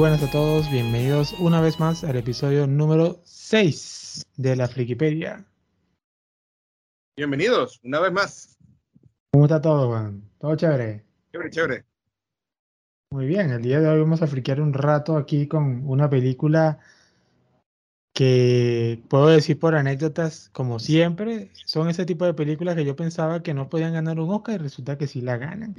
[0.00, 5.44] Buenas a todos, bienvenidos una vez más al episodio número 6 de la Frikipedia.
[7.18, 8.58] Bienvenidos, una vez más.
[9.30, 10.22] ¿Cómo está todo, Juan?
[10.38, 11.04] ¿Todo chévere?
[11.30, 11.84] Chévere, chévere.
[13.10, 16.78] Muy bien, el día de hoy vamos a friquear un rato aquí con una película
[18.14, 23.42] que puedo decir por anécdotas, como siempre, son ese tipo de películas que yo pensaba
[23.42, 25.74] que no podían ganar un Oscar y resulta que sí la ganan.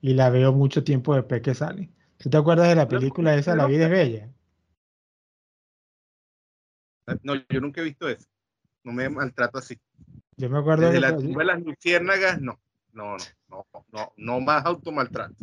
[0.00, 1.90] Y la veo mucho tiempo después que sale.
[2.22, 4.30] ¿Tú te acuerdas de la película esa, La vida es bella?
[7.22, 8.28] No, yo nunca he visto eso.
[8.84, 9.80] No me maltrato así.
[10.36, 12.60] Yo me acuerdo de de la tumba de las luciérnagas, no.
[12.92, 13.16] No,
[13.48, 15.34] no, no, no, no más automaltrato.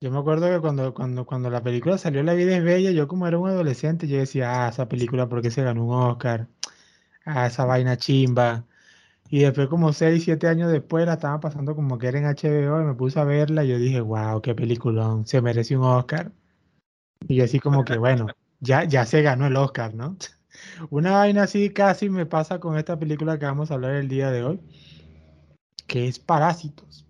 [0.00, 3.06] Yo me acuerdo que cuando, cuando, cuando la película salió La vida es bella, yo
[3.06, 6.48] como era un adolescente, yo decía, ah, esa película porque se ganó un Oscar,
[7.26, 8.64] ah, esa vaina chimba.
[9.30, 12.80] Y después como 6, 7 años después la estaba pasando como que era en HBO
[12.82, 16.32] y me puse a verla y yo dije, wow, qué peliculón, se merece un Oscar.
[17.28, 18.26] Y así como que, bueno,
[18.60, 20.16] ya, ya se ganó el Oscar, ¿no?
[20.90, 24.30] Una vaina así casi me pasa con esta película que vamos a hablar el día
[24.30, 24.60] de hoy,
[25.86, 27.06] que es Parásitos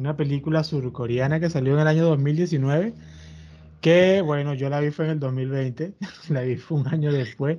[0.00, 2.94] una película surcoreana que salió en el año 2019,
[3.82, 5.94] que bueno, yo la vi fue en el 2020,
[6.30, 7.58] la vi fue un año después,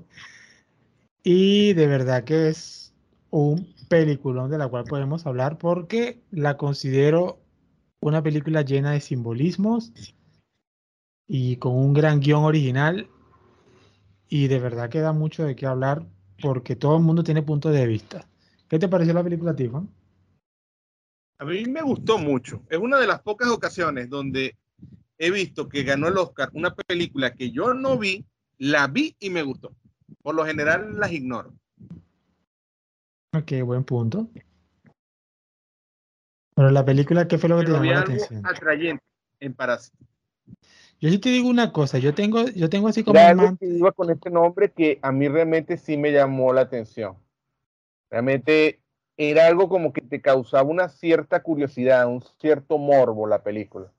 [1.23, 2.93] y de verdad que es
[3.29, 7.41] un peliculón de la cual podemos hablar porque la considero
[7.99, 9.91] una película llena de simbolismos
[11.27, 13.09] y con un gran guion original
[14.29, 16.07] y de verdad que da mucho de qué hablar
[16.41, 18.25] porque todo el mundo tiene punto de vista.
[18.69, 19.89] ¿Qué te pareció la película, Tiffany?
[21.39, 22.63] A mí me gustó mucho.
[22.69, 24.55] Es una de las pocas ocasiones donde
[25.17, 28.25] he visto que ganó el Oscar una película que yo no vi,
[28.57, 29.75] la vi y me gustó.
[30.21, 31.53] Por lo general las ignoro.
[33.33, 34.27] Ok, buen punto.
[36.53, 38.45] Pero la película, ¿qué fue lo que te llamó la atención?
[38.45, 39.03] Atrayente
[39.39, 39.97] en Parásito.
[40.99, 43.91] Yo sí te digo una cosa, yo tengo, yo tengo así como algo que iba
[43.91, 47.17] con este nombre que a mí realmente sí me llamó la atención.
[48.11, 48.81] Realmente
[49.17, 53.91] era algo como que te causaba una cierta curiosidad, un cierto morbo la película.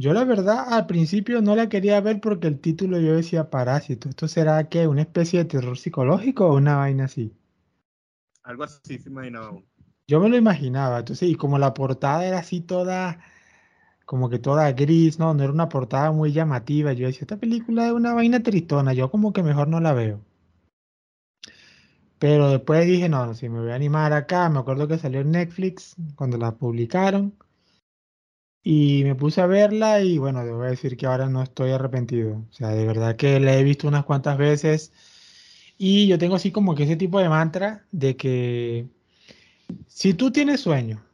[0.00, 4.08] Yo la verdad al principio no la quería ver porque el título yo decía Parásito.
[4.08, 7.34] ¿Esto será que una especie de terror psicológico o una vaina así?
[8.44, 9.60] Algo así se imaginaba.
[10.06, 13.18] Yo me lo imaginaba, entonces, y como la portada era así toda,
[14.06, 15.34] como que toda gris, ¿no?
[15.34, 16.92] No era una portada muy llamativa.
[16.92, 20.20] Yo decía, esta película es una vaina tristona, yo como que mejor no la veo.
[22.20, 25.32] Pero después dije, no, si me voy a animar acá, me acuerdo que salió en
[25.32, 27.34] Netflix cuando la publicaron.
[28.62, 32.44] Y me puse a verla y bueno, debo decir que ahora no estoy arrepentido.
[32.50, 34.92] O sea, de verdad que la he visto unas cuantas veces.
[35.78, 38.88] Y yo tengo así como que ese tipo de mantra de que
[39.86, 41.04] si tú tienes sueño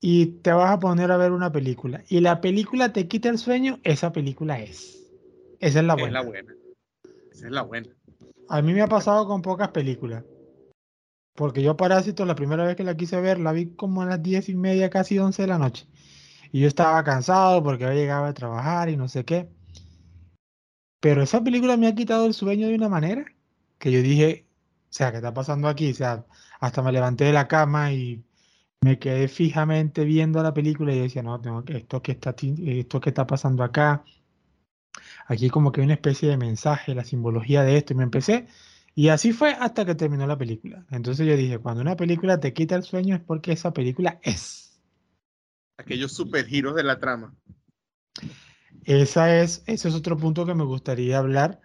[0.00, 3.38] y te vas a poner a ver una película y la película te quita el
[3.38, 5.02] sueño, esa película es.
[5.60, 6.08] Esa es la buena.
[6.08, 6.54] Es la buena.
[7.32, 7.88] Esa es la buena.
[8.48, 10.24] A mí me ha pasado con pocas películas.
[11.34, 14.22] Porque yo Parásito, la primera vez que la quise ver, la vi como a las
[14.22, 15.86] diez y media, casi once de la noche.
[16.52, 19.48] Y yo estaba cansado porque había llegado a trabajar y no sé qué.
[21.00, 23.24] Pero esa película me ha quitado el sueño de una manera
[23.78, 24.46] que yo dije,
[24.84, 25.90] o sea, ¿qué está pasando aquí?
[25.90, 26.24] O sea,
[26.60, 28.24] hasta me levanté de la cama y
[28.82, 33.00] me quedé fijamente viendo la película y decía, no, tengo que, esto que está, esto
[33.00, 34.04] que está pasando acá,
[35.26, 38.46] aquí como que hay una especie de mensaje, la simbología de esto, y me empecé,
[38.94, 40.84] y así fue hasta que terminó la película.
[40.90, 44.71] Entonces yo dije, cuando una película te quita el sueño es porque esa película es.
[45.82, 47.34] Aquellos supergiros de la trama.
[48.84, 51.60] Esa es, ese es otro punto que me gustaría hablar.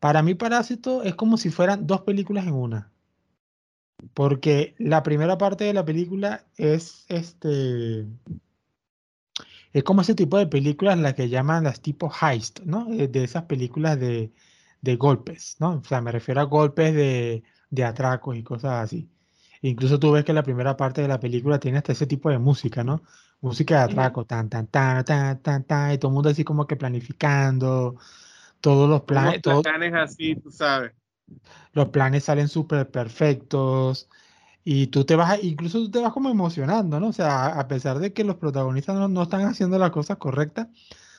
[0.00, 2.92] Para mí Parásito es como si fueran dos películas en una.
[4.14, 8.06] Porque la primera parte de la película es este
[9.76, 12.90] es como ese tipo de películas las que llaman las tipo heist, ¿no?
[12.94, 14.32] Eh, de, esas películas de,
[14.96, 15.74] golpes, ¿no?
[15.74, 17.42] O sea, me refiero a golpes de,
[17.84, 19.10] atracos y cosas así.
[19.60, 22.38] Incluso tú ves que la primera parte de la película tiene hasta ese tipo de
[22.38, 23.02] música, ¿no?
[23.46, 26.66] Música de atraco, tan, tan, tan, tan, tan, tan, y todo el mundo así como
[26.66, 27.96] que planificando,
[28.60, 29.40] todos los planes.
[29.44, 30.92] Los planes así, tú sabes.
[31.72, 34.08] Los planes salen súper perfectos,
[34.68, 37.06] y tú te vas, incluso tú te vas como emocionando, ¿no?
[37.06, 40.66] O sea, a pesar de que los protagonistas no, están haciendo las cosas correctas,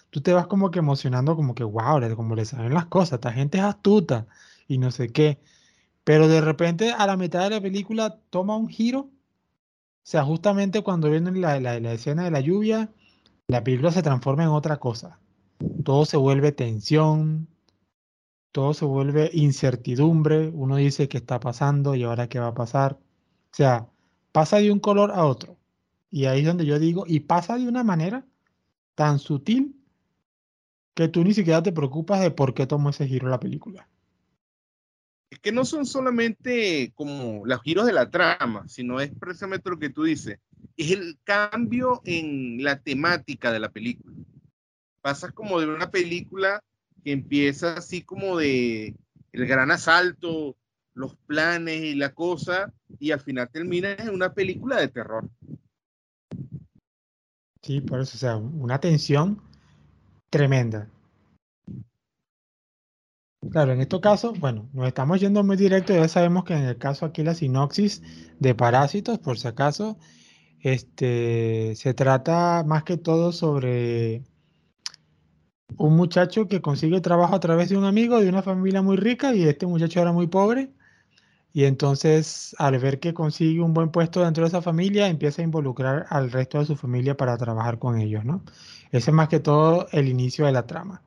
[0.10, 3.32] tú te vas como que emocionando, como que, wow, como le saben las cosas, esta
[3.32, 4.28] gente es astuta
[4.68, 5.40] y no sé qué.
[6.04, 9.10] Pero de repente a la mitad de la película toma un giro.
[10.08, 12.90] Sea, justamente cuando viene la, la, la escena de la lluvia,
[13.48, 15.20] la película se transforma en otra cosa.
[15.84, 17.50] Todo se vuelve tensión,
[18.54, 20.48] todo se vuelve incertidumbre.
[20.48, 22.94] Uno dice qué está pasando y ahora qué va a pasar.
[22.94, 23.90] O sea,
[24.32, 25.58] pasa de un color a otro.
[26.10, 28.26] Y ahí es donde yo digo, y pasa de una manera
[28.96, 29.76] tan sutil
[30.94, 33.90] que tú ni siquiera te preocupas de por qué tomó ese giro la película.
[35.42, 39.90] Que no son solamente como los giros de la trama, sino es precisamente lo que
[39.90, 40.40] tú dices.
[40.78, 44.16] Es el cambio en la temática de la película.
[45.02, 46.64] Pasas como de una película
[47.04, 48.96] que empieza así como de
[49.34, 50.56] el gran asalto,
[50.94, 55.30] los planes y la cosa, y al final termina en una película de terror.
[57.62, 59.42] Sí, por eso, o sea, una tensión
[60.30, 60.90] tremenda.
[63.52, 66.78] Claro, en este caso, bueno, nos estamos yendo muy directo, ya sabemos que en el
[66.78, 68.02] caso aquí la sinopsis
[68.40, 69.98] de Parásitos, por si acaso,
[70.62, 74.24] este, se trata más que todo sobre
[75.78, 79.34] un muchacho que consigue trabajo a través de un amigo de una familia muy rica
[79.36, 80.72] y este muchacho era muy pobre
[81.54, 85.46] y entonces al ver que consigue un buen puesto dentro de esa familia empieza a
[85.46, 88.46] involucrar al resto de su familia para trabajar con ellos, ¿no?
[88.92, 91.04] Ese es más que todo el inicio de la trama.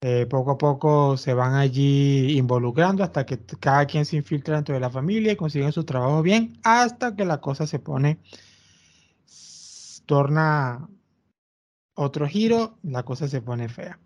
[0.00, 4.74] Eh, poco a poco se van allí involucrando hasta que cada quien se infiltra dentro
[4.74, 8.20] de la familia y consiguen su trabajo bien, hasta que la cosa se pone,
[10.06, 10.88] torna
[11.94, 13.98] otro giro, la cosa se pone fea.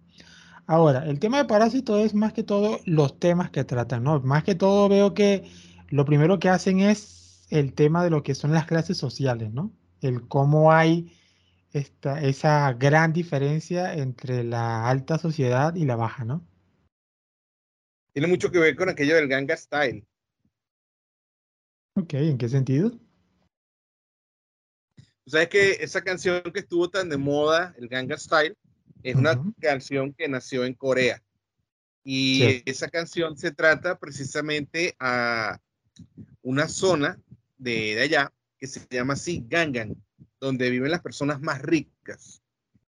[0.67, 4.21] Ahora, el tema de Parásito es más que todo los temas que tratan, ¿no?
[4.21, 5.45] Más que todo veo que
[5.89, 9.73] lo primero que hacen es el tema de lo que son las clases sociales, ¿no?
[10.01, 11.13] El cómo hay
[11.73, 16.47] esta, esa gran diferencia entre la alta sociedad y la baja, ¿no?
[18.13, 20.07] Tiene mucho que ver con aquello del ganga style.
[21.95, 22.99] Ok, ¿en qué sentido?
[25.27, 28.57] sabes que esa canción que estuvo tan de moda, el Ganga Style,
[29.03, 31.23] es una canción que nació en Corea.
[32.05, 35.61] Y esa canción se trata precisamente a
[36.43, 37.21] una zona
[37.59, 39.97] de, de, allá que se llama así Gangan,
[40.43, 42.43] donde viven las personas más ricas.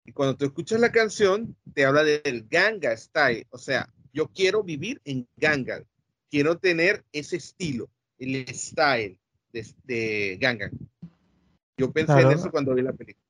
[0.05, 3.47] Y cuando tú escuchas la canción, te habla del Ganga Style.
[3.51, 5.85] O sea, yo quiero vivir en Gangan.
[6.31, 9.19] Quiero tener ese estilo, el style
[9.53, 10.71] de, de Gangan.
[11.77, 13.27] Yo pensé en eso cuando vi la película.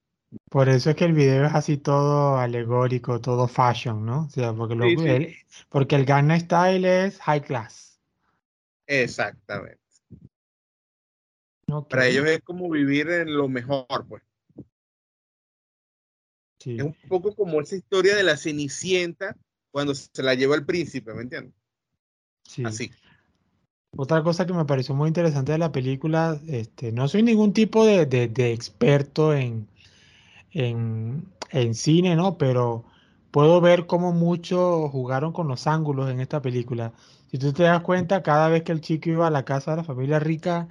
[0.51, 4.27] Por eso es que el video es así todo alegórico, todo fashion, ¿no?
[4.27, 5.35] O sea, porque, lo, El,
[5.71, 7.99] porque el Gangnam Style es high class.
[8.87, 9.80] Exactamente.
[11.89, 14.23] Para ellos es como vivir en lo mejor, pues.
[16.65, 19.35] Es un poco como esa historia de la Cenicienta
[19.71, 21.55] cuando se la lleva el príncipe, ¿me entiendes?
[22.45, 22.65] Sí.
[22.65, 22.91] Así.
[23.97, 27.85] Otra cosa que me pareció muy interesante de la película, este, no soy ningún tipo
[27.85, 28.03] de,
[28.53, 29.67] experto en,
[30.53, 32.39] en, cine, ¿no?
[32.39, 32.85] Pero
[33.33, 36.93] puedo ver cómo muchos jugaron con los ángulos en esta película.
[37.31, 39.79] Si tú te das cuenta, cada vez que el chico iba a la casa de
[39.79, 40.69] la familia rica,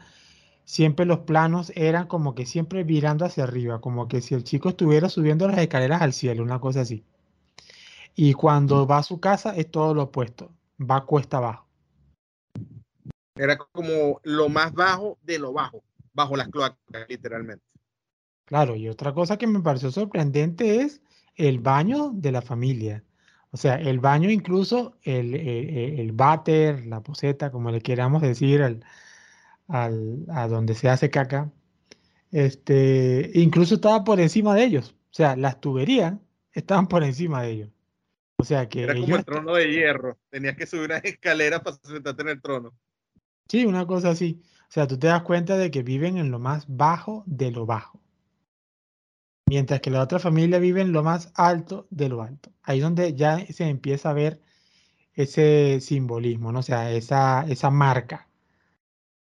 [0.69, 4.69] siempre los planos eran como que siempre virando hacia arriba, como que si el chico
[4.69, 7.03] estuviera subiendo las escaleras al cielo, una cosa así.
[8.13, 11.65] Y cuando va a su casa es todo lo opuesto, va cuesta abajo.
[13.35, 15.81] Era como lo más bajo de lo bajo,
[16.13, 16.77] bajo las cloacas,
[17.07, 17.65] literalmente.
[18.45, 21.01] Claro, y otra cosa que me pareció sorprendente es
[21.35, 23.03] el baño de la familia.
[23.49, 28.83] O sea, el baño incluso, el, el, váter, la poseta, como le queramos decir, al,
[29.69, 31.51] al, a donde se hace caca,
[32.31, 34.95] este, incluso estaba por encima de ellos.
[35.11, 36.15] O sea, las tuberías
[36.51, 37.69] estaban por encima de ellos.
[38.37, 38.83] O sea que.
[38.83, 40.17] Era como el trono de hierro.
[40.29, 42.73] Tenías que subir una escalera para sentarte en el trono.
[43.47, 44.41] Sí, una cosa así.
[44.61, 47.65] O sea, tú te das cuenta de que viven en lo más bajo de lo
[47.65, 47.99] bajo.
[49.47, 52.51] Mientras que la otra familia vive en lo más alto de lo alto.
[52.61, 54.41] Ahí es donde ya se empieza a ver
[55.13, 56.59] ese simbolismo, ¿no?
[56.59, 58.28] O sea, esa, esa marca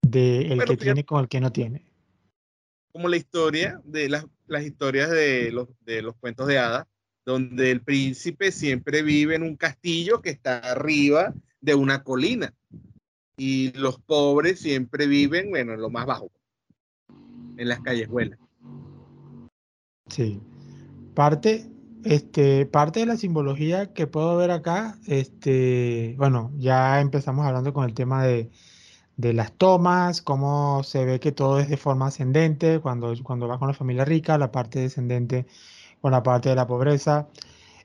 [0.01, 1.85] de el que tiene con el que no tiene.
[2.91, 6.87] Como la historia de las, las historias de los, de los cuentos de hadas,
[7.25, 12.53] donde el príncipe siempre vive en un castillo que está arriba de una colina
[13.37, 16.31] y los pobres siempre viven, bueno, en lo más bajo,
[17.57, 18.39] en las callejuelas.
[20.07, 20.41] Sí.
[21.15, 21.65] Parte,
[22.03, 27.85] este, parte de la simbología que puedo ver acá, este, bueno, ya empezamos hablando con
[27.85, 28.49] el tema de,
[29.21, 33.59] de las tomas, cómo se ve que todo es de forma ascendente, cuando, cuando va
[33.59, 35.47] con la familia rica, la parte descendente
[36.01, 37.29] con la parte de la pobreza.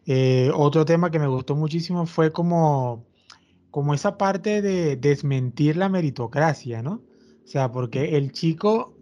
[0.06, 3.04] Eh, otro tema que me gustó muchísimo fue como
[3.76, 7.02] como esa parte de desmentir la meritocracia, ¿no?
[7.44, 8.96] O sea, porque el chico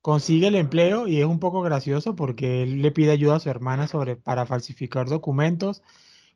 [0.00, 3.48] consigue el empleo y es un poco gracioso porque él le pide ayuda a su
[3.48, 5.82] hermana sobre, para falsificar documentos,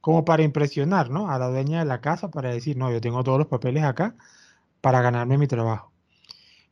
[0.01, 1.29] como para impresionar, ¿no?
[1.29, 4.15] A la dueña de la casa para decir, no, yo tengo todos los papeles acá
[4.87, 5.93] para ganarme mi trabajo.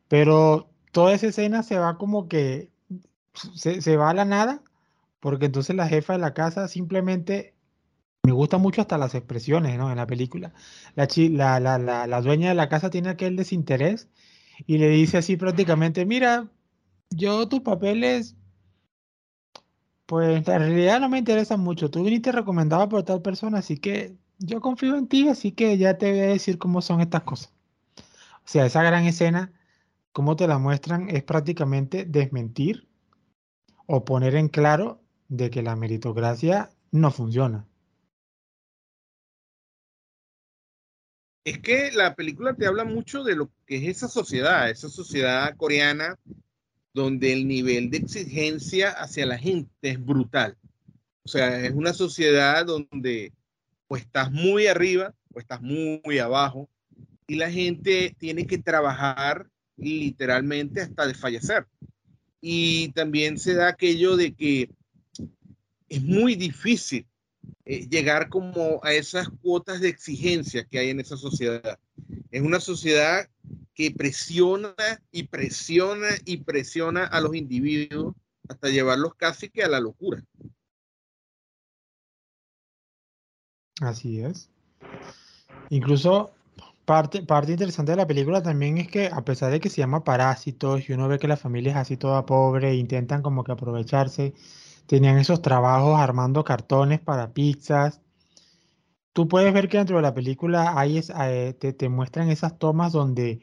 [0.07, 2.71] Pero toda esa escena se va como que
[3.55, 4.63] se, se va a la nada,
[5.19, 7.55] porque entonces la jefa de la casa simplemente
[8.23, 9.91] me gusta mucho hasta las expresiones, ¿no?
[9.91, 10.53] En la película.
[10.95, 14.07] La, la, la, dueña de la casa tiene aquel desinterés
[14.65, 16.49] y le dice así prácticamente, mira,
[17.09, 18.37] yo tus papeles,
[20.05, 21.91] pues en realidad no me interesan mucho.
[21.91, 25.97] Tú viniste recomendado por tal persona, así que yo confío en ti, así que ya
[25.97, 27.54] te voy a decir cómo son estas cosas.
[28.45, 29.51] O sea, esa gran escena,
[30.11, 32.87] como te la muestran, es prácticamente desmentir
[33.87, 37.67] o poner en claro de que la meritocracia no funciona.
[41.43, 45.55] Es que la película te habla mucho de lo que es esa sociedad, esa sociedad
[45.57, 46.19] coreana,
[46.93, 50.55] donde el nivel de exigencia hacia la gente es brutal.
[51.23, 53.33] O sea, es una sociedad donde
[53.87, 56.69] o estás muy arriba o estás muy, muy abajo
[57.27, 61.67] y la gente tiene que trabajar literalmente hasta desfallecer.
[62.41, 64.69] Y también se da aquello de que
[65.89, 67.07] es muy difícil
[67.65, 71.79] eh, llegar como a esas cuotas de exigencia que hay en esa sociedad.
[72.31, 73.27] Es una sociedad
[73.73, 74.75] que presiona
[75.11, 78.15] y presiona y presiona a los individuos
[78.47, 80.23] hasta llevarlos casi que a la locura.
[83.81, 84.49] Así es.
[85.69, 86.34] Incluso
[86.85, 90.03] parte, parte interesante de la película también es que a pesar de que se llama
[90.03, 93.51] Parásitos y uno ve que la familia es así toda pobre e intentan como que
[93.51, 94.33] aprovecharse,
[94.87, 98.01] tenían esos trabajos armando cartones para pizzas.
[99.13, 102.91] Tú puedes ver que dentro de la película hay eh, te, te muestran esas tomas
[102.93, 103.41] donde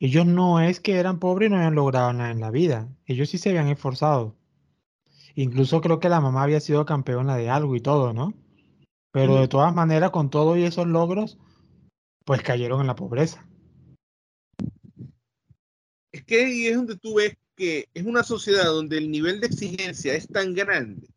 [0.00, 2.88] ellos no es que eran pobres y no habían logrado nada en la vida.
[3.06, 4.36] Ellos sí se habían esforzado.
[5.34, 8.34] Incluso creo que la mamá había sido campeona de algo y todo, ¿no?
[9.10, 11.38] Pero de todas maneras, con todo y esos logros,
[12.28, 13.48] pues cayeron en la pobreza.
[16.12, 19.46] Es que ahí es donde tú ves que es una sociedad donde el nivel de
[19.46, 21.08] exigencia es tan grande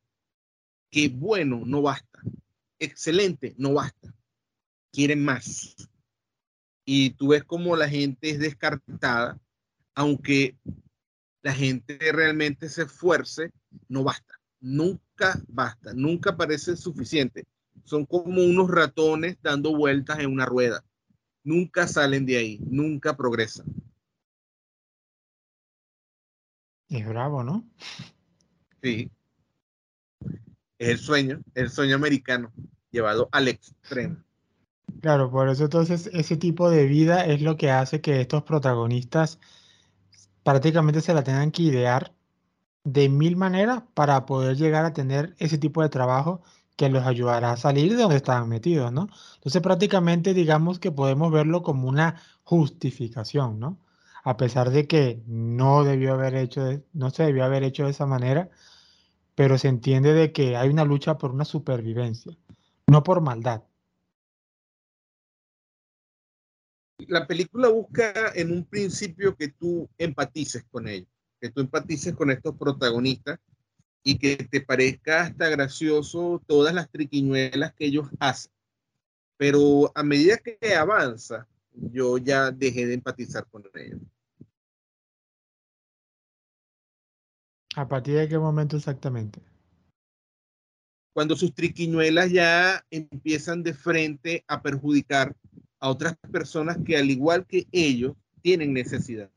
[0.90, 2.22] que bueno no basta,
[2.80, 4.16] excelente no basta,
[4.94, 5.76] quieren más.
[6.86, 9.38] Y tú ves como la gente es descartada,
[9.94, 10.56] aunque
[11.42, 13.52] la gente realmente se esfuerce,
[13.90, 17.46] no basta, nunca basta, nunca parece suficiente
[17.84, 20.86] son como unos ratones dando vueltas en una rueda.
[21.44, 23.66] Nunca salen de ahí, nunca progresan.
[26.90, 27.66] Es bravo, ¿no?
[28.84, 29.10] Sí.
[30.78, 32.52] Es el sueño, el sueño americano,
[32.92, 34.18] llevado al extremo.
[35.00, 39.40] Claro, por eso entonces ese tipo de vida es lo que hace que estos protagonistas
[40.44, 42.14] prácticamente se la tengan que idear
[42.84, 46.42] de mil maneras para poder llegar a tener ese tipo de trabajo
[46.82, 49.08] que los ayudará a salir de donde estaban metidos, ¿no?
[49.36, 53.78] Entonces prácticamente digamos que podemos verlo como una justificación, ¿no?
[54.24, 58.08] A pesar de que no debió haber hecho, no se debió haber hecho de esa
[58.08, 58.50] manera,
[59.36, 62.36] pero se entiende de que hay una lucha por una supervivencia,
[62.88, 63.62] no por maldad.
[66.98, 71.10] La película busca en un principio que tú empatices con ellos,
[71.40, 73.38] que tú empatices con estos protagonistas
[74.04, 78.52] y que te parezca hasta gracioso todas las triquiñuelas que ellos hacen.
[79.38, 84.00] Pero a medida que avanza, yo ya dejé de empatizar con ellos.
[87.76, 89.42] ¿A partir de qué momento exactamente?
[91.14, 95.36] Cuando sus triquiñuelas ya empiezan de frente a perjudicar
[95.80, 99.32] a otras personas que al igual que ellos tienen necesidad.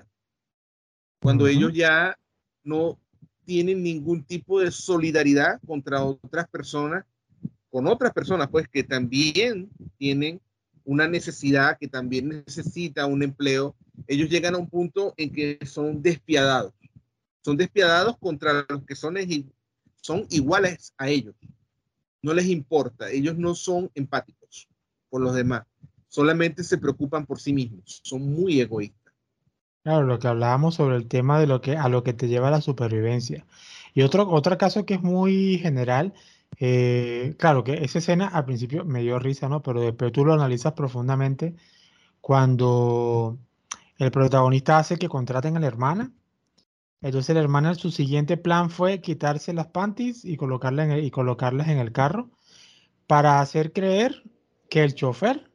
[1.20, 2.18] Cuando ellos ya
[2.62, 2.98] no
[3.44, 7.04] tienen ningún tipo de solidaridad contra otras personas,
[7.70, 10.40] con otras personas, pues que también tienen
[10.84, 13.74] una necesidad, que también necesita un empleo,
[14.06, 16.72] ellos llegan a un punto en que son despiadados.
[17.42, 19.16] Son despiadados contra los que son,
[20.00, 21.34] son iguales a ellos.
[22.22, 24.68] No les importa, ellos no son empáticos
[25.10, 25.64] por los demás,
[26.08, 29.03] solamente se preocupan por sí mismos, son muy egoístas.
[29.84, 32.50] Claro, lo que hablábamos sobre el tema de lo que a lo que te lleva
[32.50, 33.46] la supervivencia.
[33.92, 36.14] Y otro, otro caso que es muy general,
[36.58, 39.62] eh, claro que esa escena al principio me dio risa, ¿no?
[39.62, 41.54] Pero después tú lo analizas profundamente
[42.20, 43.38] cuando
[43.98, 46.12] el protagonista hace que contraten a la hermana.
[47.02, 51.92] Entonces la hermana, su siguiente plan fue quitarse las panties y, y colocarlas en el
[51.92, 52.30] carro
[53.06, 54.24] para hacer creer
[54.70, 55.50] que el chofer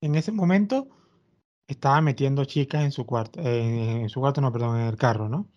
[0.00, 0.88] en ese momento
[1.72, 5.48] estaba metiendo chicas en su cuarto, en su cuarto, no, perdón, en el carro, ¿no?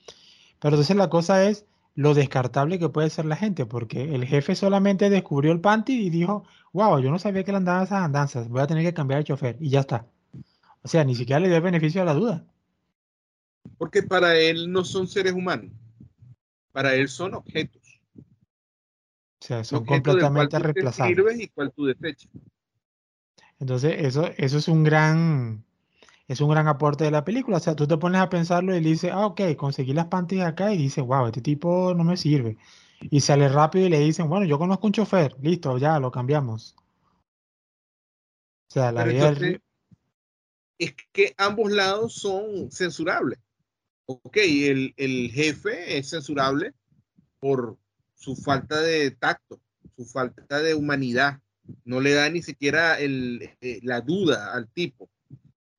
[0.60, 4.56] Pero entonces la cosa es lo descartable que puede ser la gente, porque el jefe
[4.56, 6.44] solamente descubrió el panty y dijo,
[6.74, 9.26] wow, yo no sabía que le andaban esas andanzas, voy a tener que cambiar el
[9.26, 10.06] chofer y ya está.
[10.82, 12.46] O sea, ni siquiera le dio beneficio a la duda.
[13.78, 15.72] Porque para él no son seres humanos,
[16.72, 17.82] para él son objetos.
[19.40, 21.40] sea, son completamente reemplazables.
[21.40, 22.30] y cuál tú desechas.
[23.60, 25.65] Entonces, eso, eso es un gran,
[26.28, 27.58] es un gran aporte de la película.
[27.58, 30.44] O sea, tú te pones a pensarlo y le dices, ah, ok, conseguí las panties
[30.44, 32.58] acá y dices, wow, este tipo no me sirve.
[33.02, 36.76] Y sale rápido y le dicen, bueno, yo conozco un chofer, listo, ya lo cambiamos.
[38.70, 39.34] O sea, la vida
[40.78, 43.40] es que ambos lados son censurables.
[44.08, 46.74] Ok, el, el jefe es censurable
[47.40, 47.78] por
[48.16, 49.60] su falta de tacto,
[49.96, 51.40] su falta de humanidad.
[51.84, 55.10] No le da ni siquiera el, eh, la duda al tipo.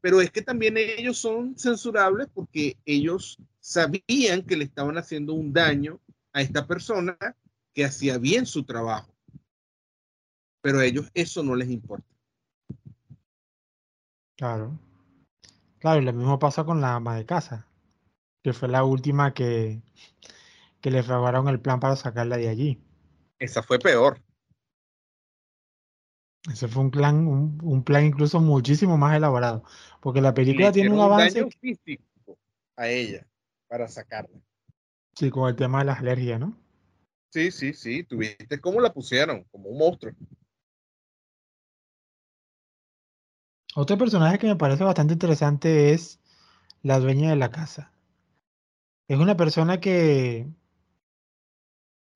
[0.06, 5.52] Pero es que también ellos son censurables porque ellos sabían que le estaban haciendo un
[5.52, 5.98] daño
[6.32, 7.18] a esta persona
[7.74, 9.12] que hacía bien su trabajo.
[10.60, 12.06] Pero a ellos eso no les importa.
[14.36, 14.78] Claro.
[15.80, 17.66] Claro, y lo mismo pasa con la ama de casa,
[18.44, 19.82] que fue la última que,
[20.80, 22.80] que le fraguaron el plan para sacarla de allí.
[23.40, 24.22] Esa fue peor.
[26.50, 29.64] Ese fue un plan, un, plan incluso muchísimo más elaborado,
[30.00, 32.38] porque la película tiene un avance daño físico
[32.76, 33.26] a ella
[33.66, 34.38] para sacarla.
[35.14, 36.56] Sí, con el tema de las alergias, ¿no?
[37.30, 38.04] Sí, sí, sí.
[38.04, 40.12] Tuviste cómo la pusieron, como un monstruo.
[43.74, 46.20] Otro personaje que me parece bastante interesante es
[46.82, 47.92] la dueña de la casa.
[49.08, 50.48] Es una persona que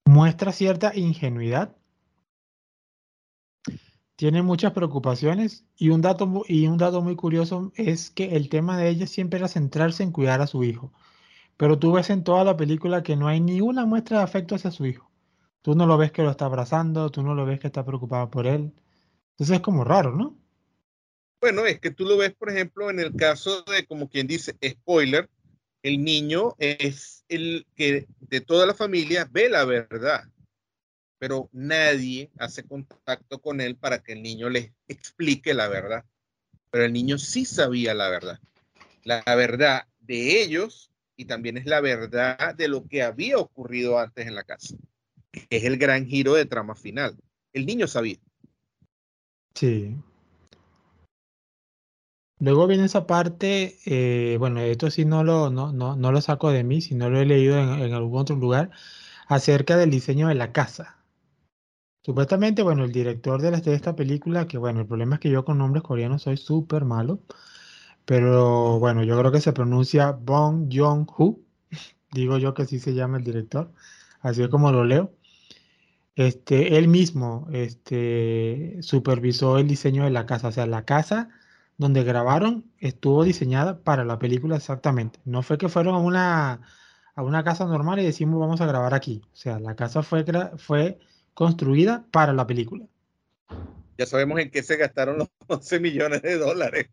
[0.04, 1.76] muestra cierta ingenuidad,
[4.20, 8.76] tiene muchas preocupaciones y un dato, y un dato muy curioso es que el tema
[8.76, 10.92] de ella siempre era centrarse en cuidar a su hijo.
[11.56, 14.56] Pero tú ves en toda la película que no hay ni una muestra de afecto
[14.56, 15.10] hacia su hijo.
[15.62, 18.30] Tú no lo ves que lo está abrazando, tú no lo ves que está preocupado
[18.30, 18.74] por él.
[19.30, 20.36] Entonces es como raro, ¿no?
[21.40, 24.54] Bueno, es que tú lo ves, por ejemplo, en el caso de, como quien dice,
[24.62, 25.30] spoiler,
[25.82, 30.24] el niño es el que de toda la familia ve la verdad,
[31.20, 36.04] pero nadie hace contacto con él para que el niño le explique la verdad.
[36.70, 38.40] Pero el niño sí sabía la verdad.
[39.04, 44.26] La verdad de ellos y también es la verdad de lo que había ocurrido antes
[44.26, 44.74] en la casa.
[45.32, 47.16] es el gran giro de trama final.
[47.52, 48.16] El niño sabía.
[49.54, 49.94] Sí,
[52.40, 56.50] Luego viene esa parte, eh, bueno, esto sí no lo, no, no, no lo saco
[56.50, 58.70] de mí, sino lo he leído en, algún otro lugar,
[59.28, 60.99] acerca del diseño de la casa.
[62.02, 65.44] Supuestamente, bueno, el director de, de esta película, que bueno, el problema es que yo
[65.44, 67.20] con nombres coreanos soy súper malo,
[68.06, 71.40] pero bueno, yo creo que se pronuncia Bong Joon-ho,
[72.12, 73.72] digo yo que así se llama el director,
[74.22, 75.12] así es como lo leo.
[76.16, 81.30] Este, él mismo este, supervisó el diseño de la casa, o sea, la casa
[81.78, 85.20] donde grabaron estuvo diseñada para la película exactamente.
[85.24, 86.60] No fue que fueron a una,
[87.14, 89.22] a una casa normal y decimos vamos a grabar aquí.
[89.32, 90.24] O sea, la casa fue,
[90.58, 90.98] fue
[91.40, 92.84] construida para la película.
[93.96, 96.90] Ya sabemos en qué se gastaron los 11 millones de dólares.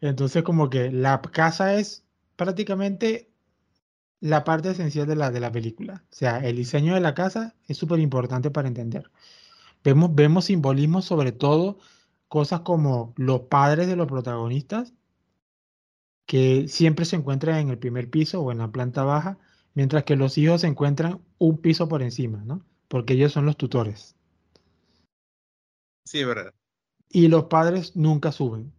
[0.00, 3.30] Entonces, como que la casa es prácticamente
[4.18, 6.02] la parte esencial de la, de la película.
[6.10, 9.12] O sea, el diseño de la casa es súper importante para entender.
[9.84, 11.78] Vemos, vemos simbolismo sobre todo
[12.26, 14.92] cosas como los padres de los protagonistas,
[16.26, 19.38] que siempre se encuentran en el primer piso o en la planta baja,
[19.76, 22.64] mientras que los hijos se encuentran un piso por encima, ¿no?
[22.88, 24.16] Porque ellos son los tutores.
[26.06, 26.54] Sí, es verdad.
[27.10, 28.72] Y los padres nunca suben.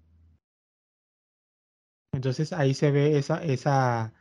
[2.14, 4.14] Entonces ahí se ve esa, esa,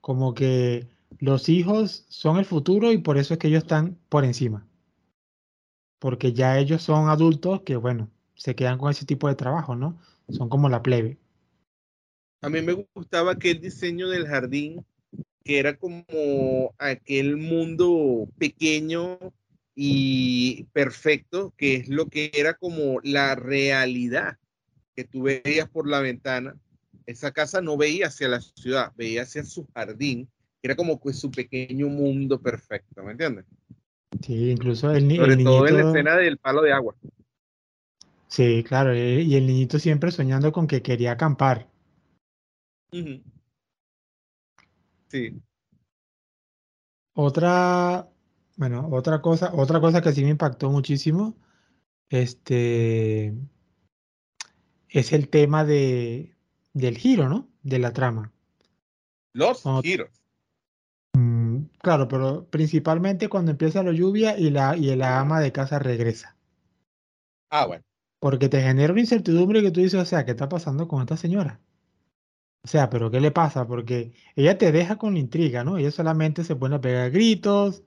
[0.00, 4.24] como que los hijos son el futuro y por eso es que ellos están por
[4.24, 4.68] encima.
[5.98, 9.98] Porque ya ellos son adultos que, bueno, se quedan con ese tipo de trabajo, ¿no?
[10.28, 11.18] Son como la plebe.
[12.40, 14.84] A mí me gustaba aquel diseño del jardín,
[15.44, 19.18] que era como aquel mundo pequeño
[19.74, 24.38] y perfecto, que es lo que era como la realidad
[24.96, 26.56] que tú veías por la ventana.
[27.06, 30.28] Esa casa no veía hacia la ciudad, veía hacia su jardín,
[30.62, 33.44] era como su pequeño mundo perfecto, ¿me entiendes?
[34.22, 36.94] Sí, incluso el, Sobre todo en la escena del palo de agua.
[38.28, 41.68] Sí, claro, eh, y el niñito siempre soñando con que quería acampar.
[45.14, 45.40] Sí.
[47.12, 48.08] Otra,
[48.56, 51.36] bueno, otra cosa, otra cosa que sí me impactó muchísimo,
[52.08, 53.32] este,
[54.88, 56.34] es el tema de,
[56.72, 57.48] del giro, ¿no?
[57.62, 58.32] De la trama.
[59.32, 60.10] Los giros.
[61.12, 65.78] Mm, claro, pero principalmente cuando empieza la lluvia y la, y la ama de casa
[65.78, 66.36] regresa.
[67.50, 67.84] Ah, bueno
[68.24, 71.14] porque te genera una incertidumbre que tú dices, o sea, ¿qué está pasando con esta
[71.14, 71.60] señora?
[72.64, 73.66] O sea, pero ¿qué le pasa?
[73.66, 75.76] Porque ella te deja con la intriga, ¿no?
[75.76, 77.82] Ella solamente se pone a pegar gritos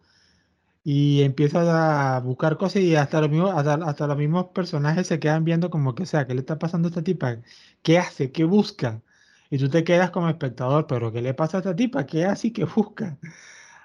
[0.84, 6.04] y empiezas a buscar cosas y hasta los mismos, personajes se quedan viendo como que,
[6.04, 7.42] o sea, ¿qué le está pasando a esta tipa?
[7.84, 8.32] ¿Qué hace?
[8.32, 9.02] ¿Qué busca?
[9.50, 12.06] Y tú te quedas como espectador, pero ¿qué le pasa a esta tipa?
[12.06, 13.18] ¿Qué hace y qué busca?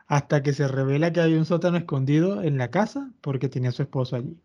[0.07, 3.83] Hasta que se revela que hay un sótano escondido en la casa porque tenía su
[3.83, 4.37] esposo allí.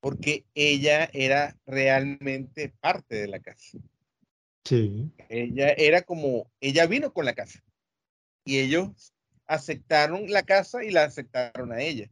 [0.00, 3.78] Porque ella era realmente parte de la casa.
[4.64, 5.10] Sí.
[5.28, 7.62] Ella era como, ella vino con la casa.
[8.44, 9.12] Y ellos
[9.46, 12.08] aceptaron la casa y la aceptaron a ella.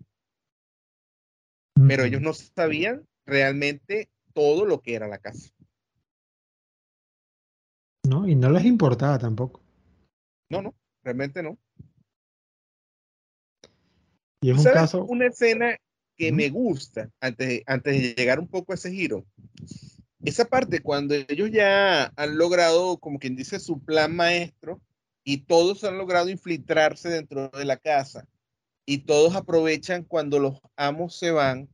[1.86, 5.50] Pero ellos no sabían realmente todo lo que era la casa.
[8.08, 9.62] No, y no les importaba tampoco.
[10.50, 11.58] No, no, realmente no.
[14.40, 15.04] Y es un caso.
[15.04, 15.76] Una escena
[16.16, 19.24] que me gusta antes, antes de llegar un poco a ese giro.
[20.24, 24.80] Esa parte cuando ellos ya han logrado, como quien dice, su plan maestro
[25.24, 28.26] y todos han logrado infiltrarse dentro de la casa
[28.84, 31.68] y todos aprovechan cuando los amos se van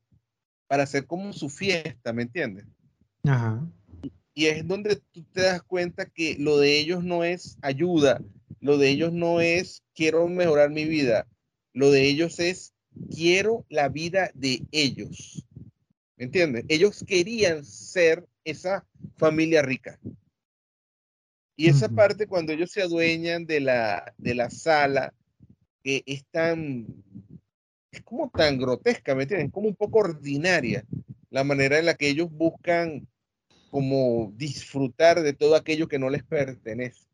[0.66, 2.66] para hacer como su fiesta, ¿me entiendes?
[3.24, 3.64] Ajá.
[4.35, 8.20] Y es donde tú te das cuenta que lo de ellos no es ayuda,
[8.61, 11.28] lo de ellos no es quiero mejorar mi vida,
[11.72, 12.74] lo de ellos es
[13.14, 15.46] quiero la vida de ellos.
[16.24, 16.64] ¿Me entiendes?
[16.68, 18.87] Ellos querían ser esa
[19.18, 20.00] familia rica.
[21.54, 25.12] Y esa parte cuando ellos se adueñan de la, de la sala,
[25.82, 26.87] que es tan,
[27.90, 29.50] es como tan grotesca, ¿me entienden?
[29.50, 30.87] Como un poco ordinaria
[31.28, 33.06] la manera en la que ellos buscan
[33.68, 37.04] como disfrutar de todo aquello que no les pertenece.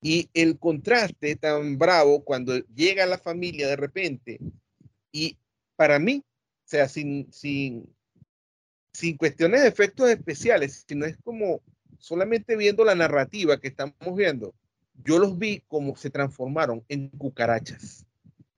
[0.00, 4.40] Y el contraste tan bravo cuando llega la familia de repente
[5.12, 5.36] y
[5.76, 7.94] para mí, o sea, sin, sin,
[8.92, 11.60] sin cuestiones de efectos especiales, sino es como
[11.98, 14.54] solamente viendo la narrativa que estamos viendo,
[15.04, 18.06] yo los vi como se transformaron en cucarachas.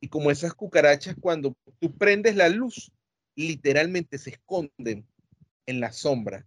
[0.00, 2.90] Y como esas cucarachas, cuando tú prendes la luz,
[3.36, 5.06] literalmente se esconden
[5.66, 6.46] en la sombra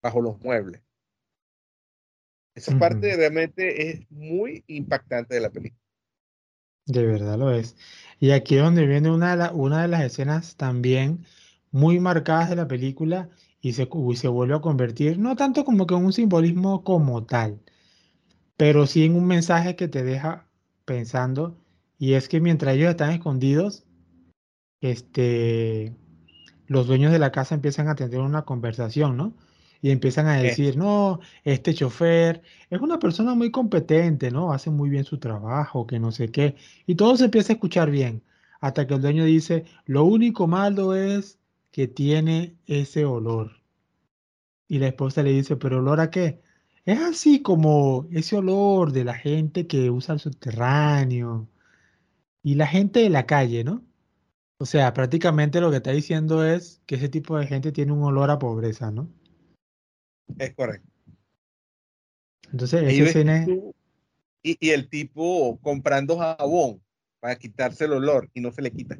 [0.00, 0.82] bajo los muebles.
[2.54, 5.80] Esa parte realmente es muy impactante de la película.
[6.86, 7.76] De verdad lo es.
[8.20, 11.24] Y aquí donde viene una de, una de las escenas también
[11.72, 13.28] muy marcadas de la película
[13.60, 17.60] y se, se vuelve a convertir, no tanto como que en un simbolismo como tal,
[18.56, 20.46] pero sí en un mensaje que te deja
[20.84, 21.58] pensando,
[21.98, 23.84] y es que mientras ellos están escondidos,
[24.80, 25.94] este,
[26.66, 29.34] los dueños de la casa empiezan a tener una conversación, ¿no?
[29.80, 34.52] Y empiezan a decir, no, este chofer es una persona muy competente, ¿no?
[34.52, 36.54] Hace muy bien su trabajo, que no sé qué.
[36.86, 38.22] Y todo se empieza a escuchar bien,
[38.60, 41.38] hasta que el dueño dice, lo único malo es
[41.72, 43.62] que tiene ese olor.
[44.68, 46.42] Y la esposa le dice, ¿pero olor a qué?
[46.84, 51.48] Es así como ese olor de la gente que usa el subterráneo
[52.42, 53.84] y la gente de la calle, ¿no?
[54.58, 58.02] O sea, prácticamente lo que está diciendo es que ese tipo de gente tiene un
[58.02, 59.08] olor a pobreza, ¿no?
[60.38, 60.88] Es correcto.
[62.50, 63.46] Entonces, esa escena...
[64.42, 66.82] y, y, el tipo comprando jabón
[67.20, 68.98] para quitarse el olor y no se le quita.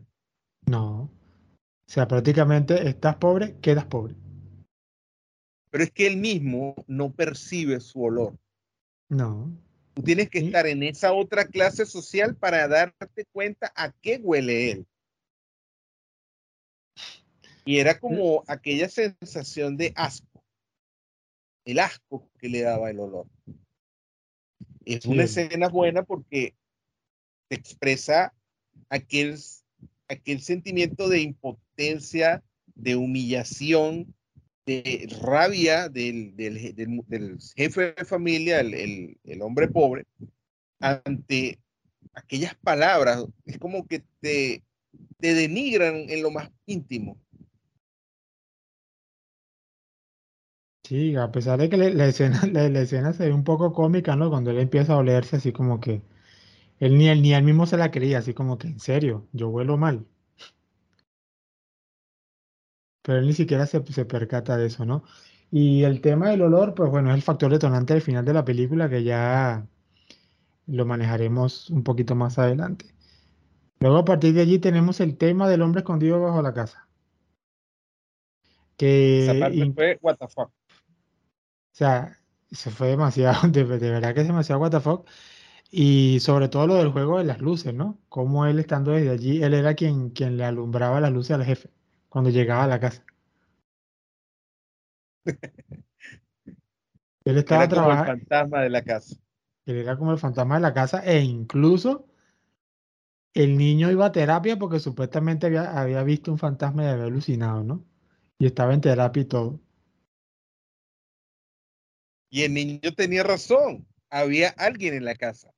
[0.66, 1.10] No.
[1.92, 4.14] Sea, prácticamente estás pobre, quedas pobre.
[5.70, 8.38] Pero es que él mismo no percibe su olor.
[9.10, 9.54] No.
[9.92, 14.70] Tú tienes que estar en esa otra clase social para darte cuenta a qué huele
[14.70, 14.86] él.
[17.66, 20.42] Y era como aquella sensación de asco.
[21.66, 23.26] El asco que le daba el olor.
[24.86, 26.54] Es una escena buena porque
[27.48, 28.32] te expresa
[28.88, 29.36] aquel,
[30.08, 34.14] aquel sentimiento de impotencia, de humillación,
[34.66, 36.34] de rabia del,
[37.56, 40.06] jefe de familia, el, hombre pobre,
[40.80, 41.58] ante
[42.14, 43.24] aquellas palabras.
[43.44, 44.62] Es como que te,
[45.18, 47.18] te denigran en lo más íntimo.
[50.84, 54.30] Sí, a pesar de que la, escena, la, escena se ve un poco cómica, ¿no?
[54.30, 56.02] Cuando él empieza a olerse así como que
[56.80, 59.48] él ni él ni él mismo se la creía, así como que en serio, yo
[59.48, 60.06] huelo mal.
[63.02, 65.04] Pero él ni siquiera se, se percata de eso, ¿no?
[65.50, 68.44] Y el tema del olor, pues bueno, es el factor detonante al final de la
[68.44, 69.66] película que ya
[70.66, 72.86] lo manejaremos un poquito más adelante.
[73.80, 76.88] Luego a partir de allí tenemos el tema del hombre escondido bajo la casa.
[78.78, 80.48] Que Esa parte fue what the fuck.
[80.48, 80.52] O
[81.74, 82.16] sea,
[82.50, 85.06] eso fue demasiado, de, verdad que es demasiado what the fuck.
[85.70, 87.98] Y sobre todo lo del juego de las luces, ¿no?
[88.08, 91.68] Como él estando desde allí, él era quien, quien le alumbraba las luces al jefe
[92.12, 93.06] cuando llegaba a la casa.
[97.24, 99.16] Él estaba era como el fantasma de la casa.
[99.64, 102.06] Él era como el fantasma de la casa e incluso
[103.32, 107.64] el niño iba a terapia porque supuestamente había, había visto un fantasma y había alucinado,
[107.64, 107.82] ¿no?
[108.38, 109.58] Y estaba en terapia y todo.
[112.28, 113.86] Y el niño tenía razón.
[114.10, 115.50] Había alguien en la casa.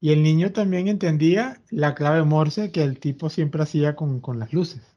[0.00, 4.38] Y el niño también entendía la clave Morse que el tipo siempre hacía con, con
[4.38, 4.89] las luces.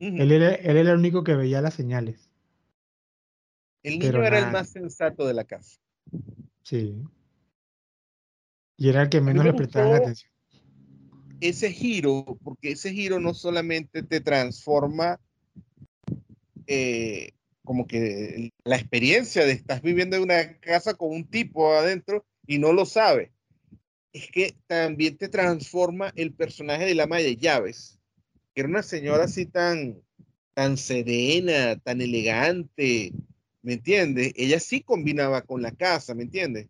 [0.00, 2.30] Él, era, él, era, el único que veía las señales.
[3.82, 5.78] El niño era el más sensato de la casa.
[6.62, 7.02] Sí.
[8.76, 10.30] Y era el que menos le prestaba atención.
[11.40, 15.20] Ese giro, porque ese giro no solamente te transforma
[16.66, 17.32] eh,
[17.64, 22.58] como que la experiencia de estar viviendo en una casa con un tipo adentro y
[22.58, 23.32] no lo sabe,
[24.12, 27.99] es que también te transforma el personaje de la ama de llaves,
[28.54, 30.00] que era una señora así tan,
[30.54, 33.12] tan serena, tan elegante,
[33.62, 34.32] ¿me entiendes?
[34.36, 36.68] Ella sí combinaba con la casa, ¿me entiendes?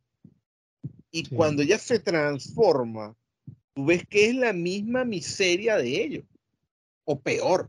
[1.11, 3.17] Y cuando ella se transforma,
[3.75, 6.25] tú ves que es la misma miseria de ellos,
[7.05, 7.69] o peor.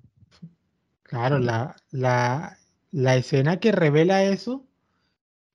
[1.04, 2.58] Claro, la, la,
[2.92, 4.66] la escena que revela eso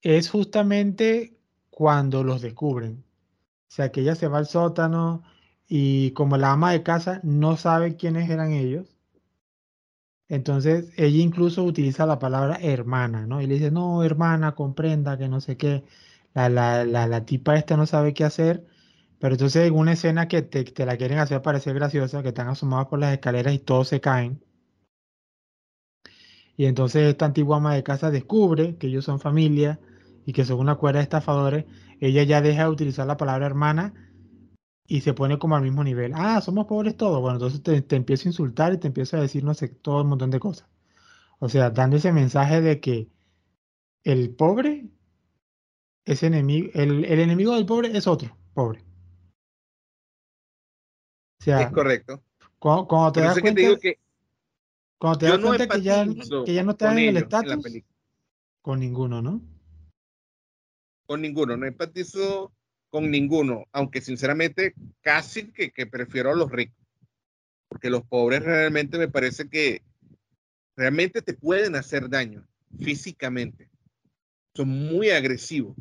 [0.02, 1.36] es justamente
[1.70, 3.04] cuando los descubren.
[3.68, 5.22] O sea, que ella se va al sótano
[5.68, 8.96] y como la ama de casa no sabe quiénes eran ellos,
[10.28, 13.40] entonces ella incluso utiliza la palabra hermana, ¿no?
[13.42, 15.84] Y le dice, no, hermana, comprenda que no sé qué.
[16.34, 18.64] La, la, la, la tipa esta no sabe qué hacer,
[19.20, 22.48] pero entonces en una escena que te, te la quieren hacer parecer graciosa, que están
[22.48, 24.40] asomados por las escaleras y todos se caen.
[26.56, 29.78] Y entonces esta antigua ama de casa descubre que ellos son familia
[30.24, 31.66] y que son una cuerda de estafadores.
[32.00, 33.94] Ella ya deja de utilizar la palabra hermana
[34.86, 36.12] y se pone como al mismo nivel.
[36.14, 37.20] Ah, somos pobres todos.
[37.20, 40.02] Bueno, entonces te, te empiezo a insultar y te empiezo a decir, no sé, todo
[40.02, 40.68] un montón de cosas.
[41.38, 43.08] O sea, dando ese mensaje de que
[44.04, 44.88] el pobre
[46.04, 48.84] es enemigo, el, el enemigo del pobre es otro, pobre.
[51.40, 52.22] O sea, es correcto.
[52.58, 53.98] Cuando, cuando te das cuenta, que, que
[54.98, 56.06] cuando te das cuenta que, ya,
[56.44, 57.64] que ya no está en el estatus,
[58.62, 59.42] con ninguno, ¿no?
[61.06, 62.52] Con ninguno, no empatizo
[62.90, 66.84] con ninguno, aunque sinceramente casi que, que prefiero a los ricos,
[67.68, 69.82] porque los pobres realmente me parece que
[70.76, 72.46] realmente te pueden hacer daño
[72.80, 73.68] físicamente.
[74.54, 75.76] Son muy agresivos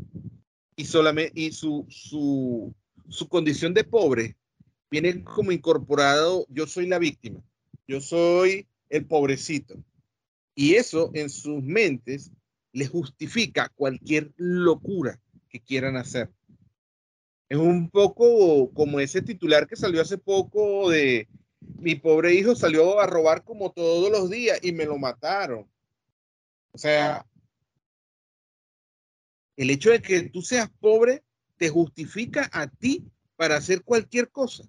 [0.75, 2.73] y solamente y su, su,
[3.09, 4.35] su condición de pobre
[4.89, 7.41] viene como incorporado, yo soy la víctima,
[7.87, 9.83] yo soy el pobrecito.
[10.55, 12.31] Y eso en sus mentes
[12.71, 16.29] les justifica cualquier locura que quieran hacer.
[17.47, 21.27] Es un poco como ese titular que salió hace poco de
[21.77, 25.69] mi pobre hijo salió a robar como todos los días y me lo mataron.
[26.71, 27.25] O sea,
[29.55, 31.23] el hecho de que tú seas pobre
[31.57, 33.05] te justifica a ti
[33.35, 34.63] para hacer cualquier cosa.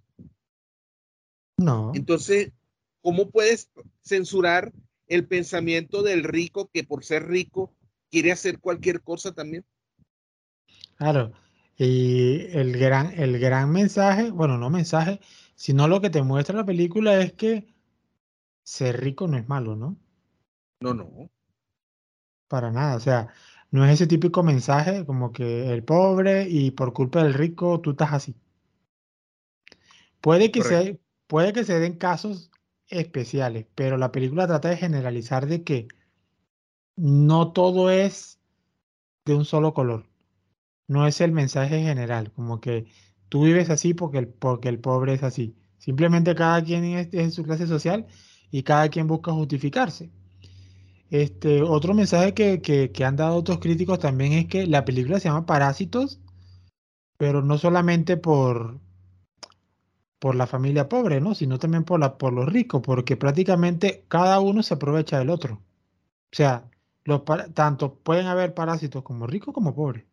[1.57, 1.93] No.
[1.95, 2.53] Entonces,
[3.01, 3.71] ¿cómo puedes
[4.03, 4.73] censurar
[5.09, 7.75] el pensamiento del rico que por ser rico
[8.11, 9.65] quiere hacer cualquier cosa también?
[10.97, 11.33] Claro,
[11.79, 15.21] y el gran, el gran mensaje, bueno, no mensaje,
[15.55, 17.75] sino lo que te muestra la película es que
[18.62, 19.97] ser rico no es malo, ¿no?
[20.81, 21.31] No, no.
[22.49, 23.29] Para nada, o sea,
[23.71, 27.91] no es ese típico mensaje como que el pobre y por culpa del rico tú
[27.91, 28.37] estás así.
[30.21, 32.51] Puede que, se, puede que se den casos
[32.89, 35.89] especiales, pero la película trata de generalizar de que
[36.97, 38.41] no todo es
[39.25, 40.07] de un solo color.
[40.88, 42.87] No es el mensaje general, como que
[43.29, 45.57] tú vives así porque el, porque el pobre es así.
[45.79, 48.07] Simplemente cada quien es, en su clase social
[48.51, 50.11] y cada quien busca justificarse.
[51.11, 55.29] Este, otro mensaje que, que, han dado otros críticos también es que la película se
[55.29, 56.20] llama Parásitos,
[57.16, 58.81] pero no solamente por,
[60.18, 61.35] por la familia pobre, ¿no?
[61.35, 65.62] Sino también por, la, por los ricos, porque prácticamente cada uno se aprovecha del otro.
[66.33, 66.68] O sea,
[67.55, 70.05] tanto pueden haber parásitos como ricos como pobres.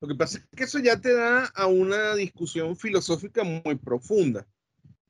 [0.00, 4.46] Lo que pasa es que eso ya te da a una discusión filosófica muy profunda,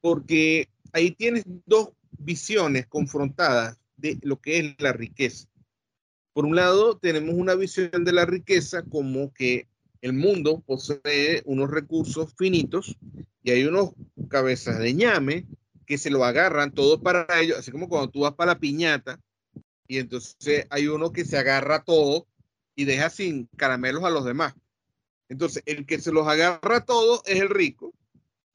[0.01, 5.47] porque ahí tienes dos visiones confrontadas de lo que es la riqueza.
[6.33, 9.67] Por un lado, tenemos una visión de la riqueza como que
[10.01, 12.97] el mundo posee unos recursos finitos
[13.43, 13.91] y hay unos
[14.29, 15.47] cabezas de ñame
[15.85, 19.21] que se lo agarran todo para ellos, así como cuando tú vas para la piñata
[19.89, 22.27] y entonces hay uno que se agarra todo
[22.77, 24.55] y deja sin caramelos a los demás.
[25.29, 27.95] Entonces, el que se los agarra todo es el rico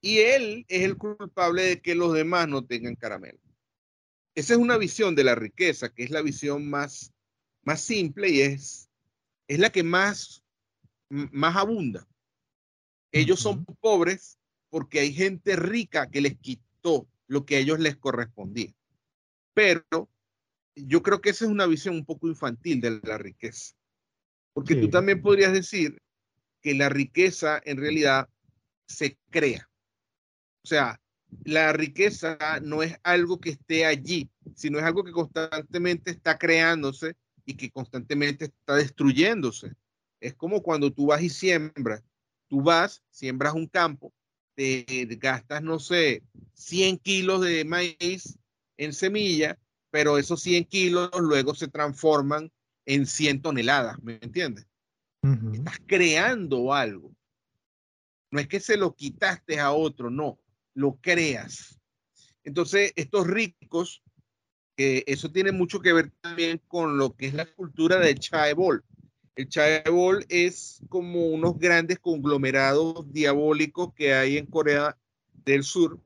[0.01, 3.41] y él es el culpable de que los demás no tengan caramelos.
[4.35, 7.13] Esa es una visión de la riqueza, que es la visión más,
[7.63, 8.89] más simple y es,
[9.47, 10.43] es la que más
[11.13, 12.07] más abunda.
[13.11, 17.95] Ellos son pobres porque hay gente rica que les quitó lo que a ellos les
[17.95, 18.73] correspondía.
[19.53, 20.09] Pero
[20.75, 23.75] yo creo que esa es una visión un poco infantil de la riqueza.
[24.53, 26.01] Porque tú también podrías decir
[26.63, 28.29] que la riqueza en realidad
[28.87, 29.69] se crea.
[30.63, 30.99] O sea,
[31.43, 37.15] la riqueza no es algo que esté allí, sino es algo que constantemente está creándose
[37.45, 39.73] y que constantemente está destruyéndose.
[40.21, 42.01] Es como cuando tú vas y siembras.
[42.47, 44.13] Tú vas, siembras un campo,
[44.55, 44.85] te
[45.19, 46.23] gastas, no sé,
[46.53, 48.37] 100 kilos de maíz
[48.77, 49.57] en semilla,
[49.91, 52.51] pero esos 100 kilos luego se transforman
[52.85, 54.65] en 100 toneladas, ¿me entiendes?
[55.53, 57.15] Estás creando algo.
[58.29, 60.39] No es que se lo quitaste a otro, no,
[60.73, 61.79] lo creas.
[62.43, 64.03] Entonces, estos ricos,
[64.75, 68.83] eso tiene mucho que ver también con lo que es la cultura del chaebol.
[69.35, 74.97] El chaebol es como unos grandes conglomerados diabólicos que hay en Corea
[75.45, 76.01] del Sur.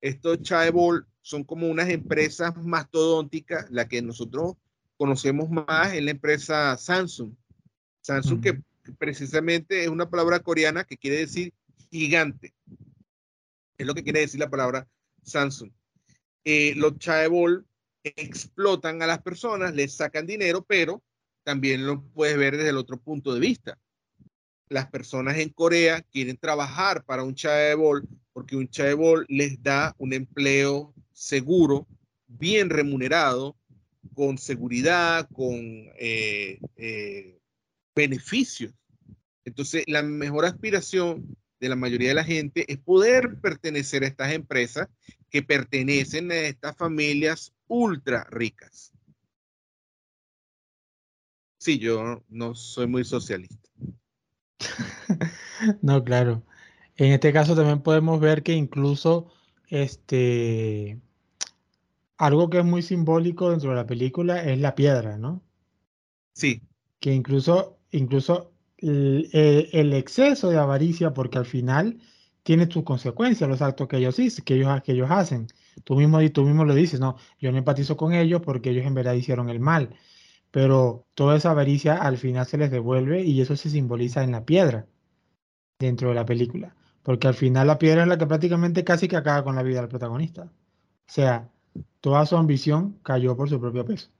[0.00, 4.54] Estos chaebol son como unas empresas mastodónticas, la que nosotros
[4.96, 7.32] conocemos más es la empresa Samsung.
[8.08, 8.58] Samsung que
[8.98, 11.52] precisamente es una palabra coreana que quiere decir
[11.90, 12.54] gigante.
[13.76, 14.88] Es lo que quiere decir la palabra
[15.22, 15.70] Samsung.
[16.42, 17.66] Eh, los chaebol
[18.02, 21.02] explotan a las personas, les sacan dinero, pero
[21.44, 23.78] también lo puedes ver desde el otro punto de vista.
[24.70, 30.14] Las personas en Corea quieren trabajar para un chaebol porque un chaebol les da un
[30.14, 31.86] empleo seguro,
[32.26, 33.54] bien remunerado,
[34.14, 35.58] con seguridad, con
[35.98, 37.38] eh, eh,
[37.98, 38.72] beneficios.
[39.44, 44.32] Entonces, la mejor aspiración de la mayoría de la gente es poder pertenecer a estas
[44.32, 44.88] empresas
[45.30, 48.92] que pertenecen a estas familias ultra ricas.
[51.58, 53.68] Sí, yo no soy muy socialista.
[55.82, 56.44] no, claro.
[56.96, 59.32] En este caso también podemos ver que incluso
[59.68, 61.00] este
[62.16, 65.42] algo que es muy simbólico dentro de la película es la piedra, ¿no?
[66.34, 66.62] Sí.
[67.00, 71.98] Que incluso, incluso el, exceso de avaricia, porque al final
[72.42, 75.48] tiene sus consecuencias los actos que ellos, que ellos, que ellos hacen.
[75.84, 78.94] Tú mismo, tú mismo lo dices, no, yo no empatizo con ellos porque ellos en
[78.94, 79.94] verdad hicieron el mal,
[80.50, 84.44] pero toda esa avaricia al final se les devuelve y eso se simboliza en la
[84.44, 84.86] piedra
[85.78, 89.16] dentro de la película, porque al final la piedra es la que prácticamente casi que
[89.16, 90.44] acaba con la vida del protagonista.
[90.44, 91.50] O sea,
[92.00, 94.10] toda su ambición cayó por su propio peso.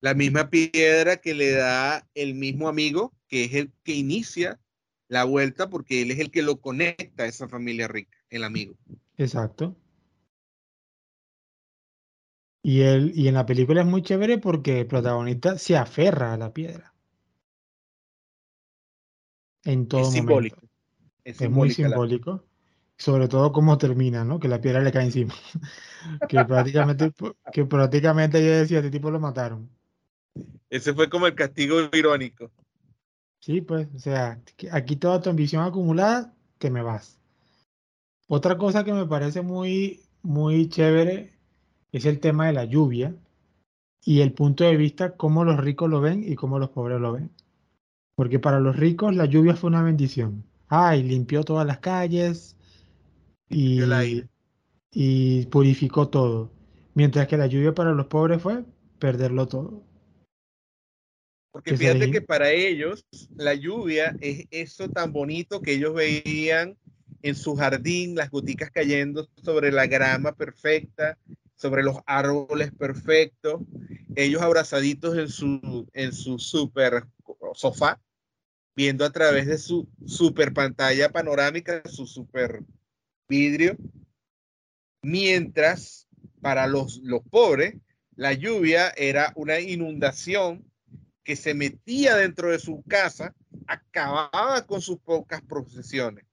[0.00, 4.58] La misma piedra que le da el mismo amigo que es el que inicia
[5.08, 8.74] la vuelta porque él es el que lo conecta a esa familia rica, el amigo.
[9.16, 9.76] Exacto.
[12.62, 16.36] Y, él, y en la película es muy chévere porque el protagonista se aferra a
[16.36, 16.94] la piedra.
[19.64, 20.60] En todo es Simbólico.
[21.24, 22.46] Es, muy simbólico.
[22.96, 24.40] Sobre todo cómo termina, ¿no?
[24.40, 25.34] Que la piedra le cae encima.
[26.28, 27.12] que prácticamente,
[27.52, 29.70] que prácticamente yo decía, este tipo lo mataron.
[30.70, 32.50] Ese fue como el castigo irónico.
[33.40, 34.40] Sí, pues, o sea,
[34.72, 37.18] aquí toda tu ambición acumulada, te me vas.
[38.28, 41.32] Otra cosa que me parece muy, muy chévere
[41.92, 43.14] es el tema de la lluvia
[44.04, 47.12] y el punto de vista cómo los ricos lo ven y cómo los pobres lo
[47.12, 47.30] ven.
[48.16, 50.44] Porque para los ricos la lluvia fue una bendición.
[50.68, 52.56] Ay, limpió todas las calles
[53.48, 53.80] y,
[54.92, 56.50] y purificó todo.
[56.94, 58.64] Mientras que la lluvia para los pobres fue
[58.98, 59.87] perderlo todo.
[61.58, 66.78] Porque fíjate que para ellos la lluvia es eso tan bonito que ellos veían
[67.22, 71.18] en su jardín, las goticas cayendo sobre la grama perfecta,
[71.56, 73.60] sobre los árboles perfectos,
[74.14, 77.02] ellos abrazaditos en su, en su super
[77.54, 78.00] sofá,
[78.76, 82.62] viendo a través de su super pantalla panorámica, su super
[83.28, 83.76] vidrio,
[85.02, 86.06] mientras
[86.40, 87.74] para los, los pobres
[88.14, 90.67] la lluvia era una inundación
[91.28, 93.34] que se metía dentro de su casa,
[93.66, 96.24] acababa con sus pocas procesiones.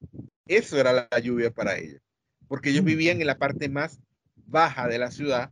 [0.47, 1.99] Eso era la lluvia para ellos,
[2.47, 3.99] porque ellos vivían en la parte más
[4.45, 5.51] baja de la ciudad,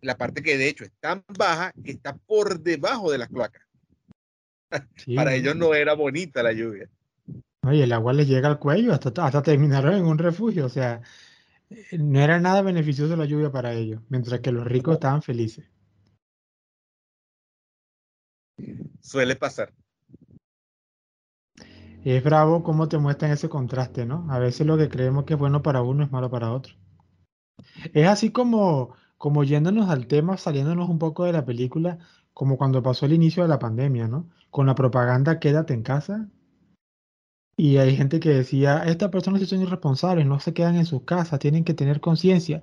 [0.00, 3.62] la parte que de hecho es tan baja que está por debajo de las cloacas.
[5.14, 6.88] Para ellos no era bonita la lluvia.
[7.64, 11.02] Oye, el agua les llega al cuello hasta, hasta terminaron en un refugio, o sea,
[11.68, 15.66] eh, no era nada beneficioso la lluvia para ellos, mientras que los ricos estaban felices.
[19.08, 19.72] Suele pasar.
[22.04, 24.26] Es bravo cómo te muestran ese contraste, ¿no?
[24.30, 26.74] A veces lo que creemos que es bueno para uno es malo para otro.
[27.94, 31.98] Es así como, como yéndonos al tema, saliéndonos un poco de la película,
[32.34, 34.28] como cuando pasó el inicio de la pandemia, ¿no?
[34.50, 36.28] Con la propaganda quédate en casa.
[37.56, 41.04] Y hay gente que decía, estas personas sí son irresponsables, no se quedan en sus
[41.04, 42.62] casas, tienen que tener conciencia.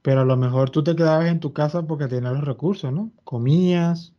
[0.00, 3.10] Pero a lo mejor tú te quedabas en tu casa porque tenías los recursos, ¿no?
[3.24, 4.14] Comías.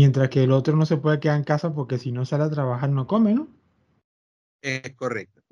[0.00, 2.50] Mientras que el otro no se puede quedar en casa porque si no sale a
[2.50, 3.48] trabajar no come, ¿no?
[4.62, 5.42] Es correcto.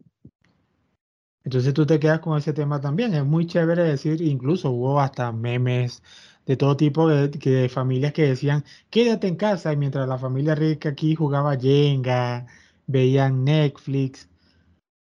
[1.44, 3.12] Entonces tú te quedas con ese tema también.
[3.12, 6.02] Es muy chévere decir, incluso hubo hasta memes
[6.46, 10.54] de todo tipo de, de familias que decían, quédate en casa, y mientras la familia
[10.54, 12.46] rica aquí jugaba Jenga,
[12.86, 14.30] veían Netflix,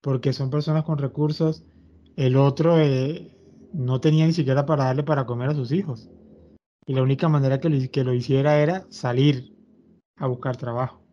[0.01, 1.63] porque son personas con recursos,
[2.17, 3.31] el otro eh,
[3.71, 6.09] no tenía ni siquiera para darle para comer a sus hijos.
[6.87, 9.53] Y la única manera que lo, hiciera era salir
[10.15, 11.03] a buscar trabajo,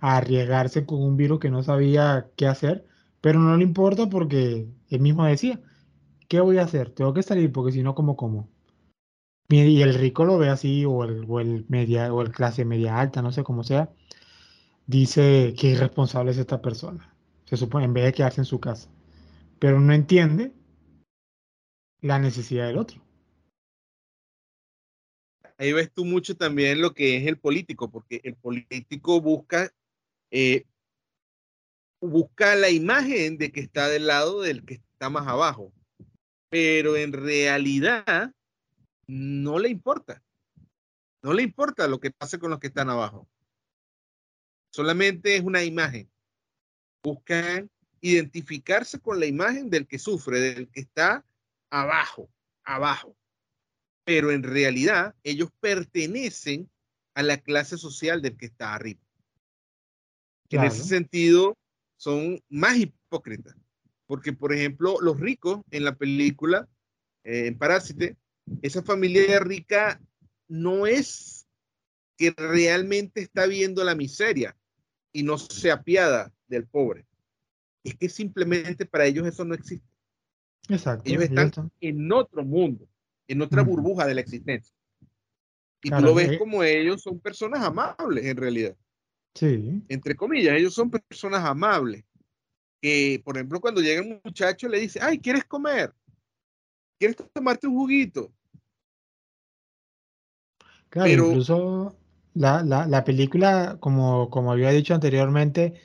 [0.00, 2.86] a arriesgarse con un virus que no sabía qué hacer
[3.22, 5.60] pero no le importa porque él mismo decía,
[6.28, 6.90] ¿qué voy a hacer?
[6.90, 8.50] Tengo que salir porque si no, ¿cómo como?
[9.48, 12.98] Y el rico lo ve así, o el, o el media, o el clase media
[12.98, 13.90] alta, no sé cómo sea,
[14.86, 17.14] dice que irresponsable es esta persona.
[17.44, 18.90] Se supone, en vez de quedarse en su casa.
[19.60, 20.52] Pero no entiende
[22.00, 23.01] la necesidad del otro.
[25.58, 29.72] Ahí ves tú mucho también lo que es el político, porque el político busca
[30.30, 30.64] eh,
[32.00, 35.72] busca la imagen de que está del lado del que está más abajo,
[36.48, 38.34] pero en realidad
[39.06, 40.22] no le importa.
[41.22, 43.28] No le importa lo que pase con los que están abajo.
[44.72, 46.10] Solamente es una imagen.
[47.04, 51.24] Buscan identificarse con la imagen del que sufre, del que está
[51.70, 52.28] abajo,
[52.64, 53.16] abajo.
[54.04, 56.68] Pero en realidad ellos pertenecen
[57.14, 59.00] a la clase social del que está arriba.
[60.50, 61.56] En ese sentido,
[61.96, 63.56] son más hipócritas.
[64.06, 66.68] Porque, por ejemplo, los ricos en la película,
[67.24, 68.16] eh, en Parásite,
[68.60, 70.00] esa familia rica
[70.48, 71.46] no es
[72.18, 74.56] que realmente está viendo la miseria
[75.12, 77.06] y no se apiada del pobre.
[77.84, 79.88] Es que simplemente para ellos eso no existe.
[80.68, 81.08] Exacto.
[81.08, 82.86] Ellos están en otro mundo,
[83.28, 84.74] en otra burbuja de la existencia.
[85.82, 88.76] Y tú lo ves como ellos son personas amables en realidad.
[89.34, 89.82] Sí.
[89.88, 92.04] Entre comillas, ellos son personas amables.
[92.80, 95.92] Que, por ejemplo, cuando llega un muchacho le dice, ay, ¿quieres comer?
[96.98, 98.32] ¿Quieres tomarte un juguito?
[100.88, 101.96] Claro, incluso
[102.34, 105.80] la, la, la, película, como, como había dicho anteriormente,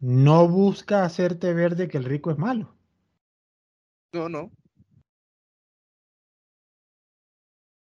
[0.00, 2.74] no busca hacerte ver de que el rico es malo.
[4.12, 4.52] No, no.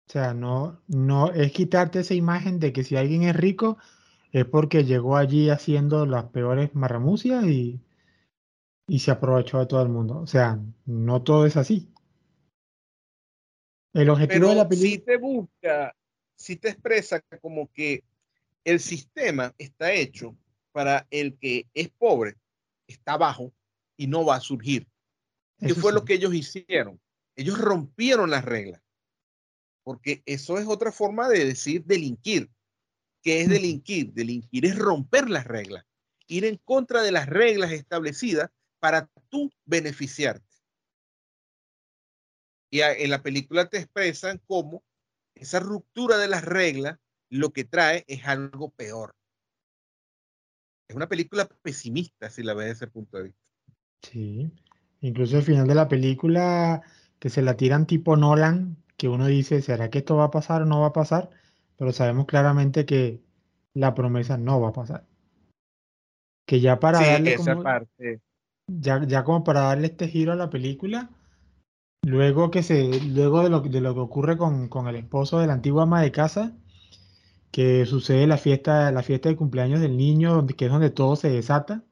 [0.09, 3.77] O sea, no, no es quitarte esa imagen de que si alguien es rico,
[4.33, 7.79] es porque llegó allí haciendo las peores marramucias y,
[8.87, 10.19] y se aprovechó de todo el mundo.
[10.19, 11.93] O sea, no todo es así.
[13.93, 14.91] El objetivo de la película.
[14.91, 15.97] Si te busca,
[16.35, 18.03] si te expresa como que
[18.65, 20.35] el sistema está hecho
[20.73, 22.37] para el que es pobre,
[22.87, 23.53] está abajo
[23.99, 24.87] y no va a surgir.
[25.59, 26.99] ¿Qué fue lo que ellos hicieron?
[27.37, 28.81] Ellos rompieron las reglas.
[29.89, 32.51] Porque eso es otra forma de decir delinquir.
[33.23, 34.13] ¿Qué es delinquir?
[34.13, 35.87] Delinquir es romper las reglas,
[36.27, 40.45] ir en contra de las reglas establecidas para tú beneficiarte.
[42.71, 44.85] Y en la película te expresan cómo
[45.35, 46.99] esa ruptura de las reglas
[47.31, 49.17] lo que trae es algo peor.
[50.87, 53.43] Es una película pesimista si la ves desde ese punto de vista.
[54.03, 54.51] Sí,
[55.01, 56.83] incluso al final de la película
[57.19, 60.63] que se la tiran tipo Nolan, que uno dice, ¿será que esto va a pasar
[60.63, 61.31] o no va a pasar?
[61.79, 63.23] pero sabemos claramente que
[63.73, 65.07] la promesa no va a pasar.
[66.45, 67.63] Que ya para darle como,
[68.67, 71.11] Ya, ya como para darle este giro a la película,
[72.03, 75.47] luego que se, luego de lo, de lo que ocurre con, con, el esposo de
[75.47, 76.57] la antigua ama de casa,
[77.53, 81.31] que sucede la fiesta, la fiesta de cumpleaños del niño, que es donde todo se
[81.31, 81.85] desata.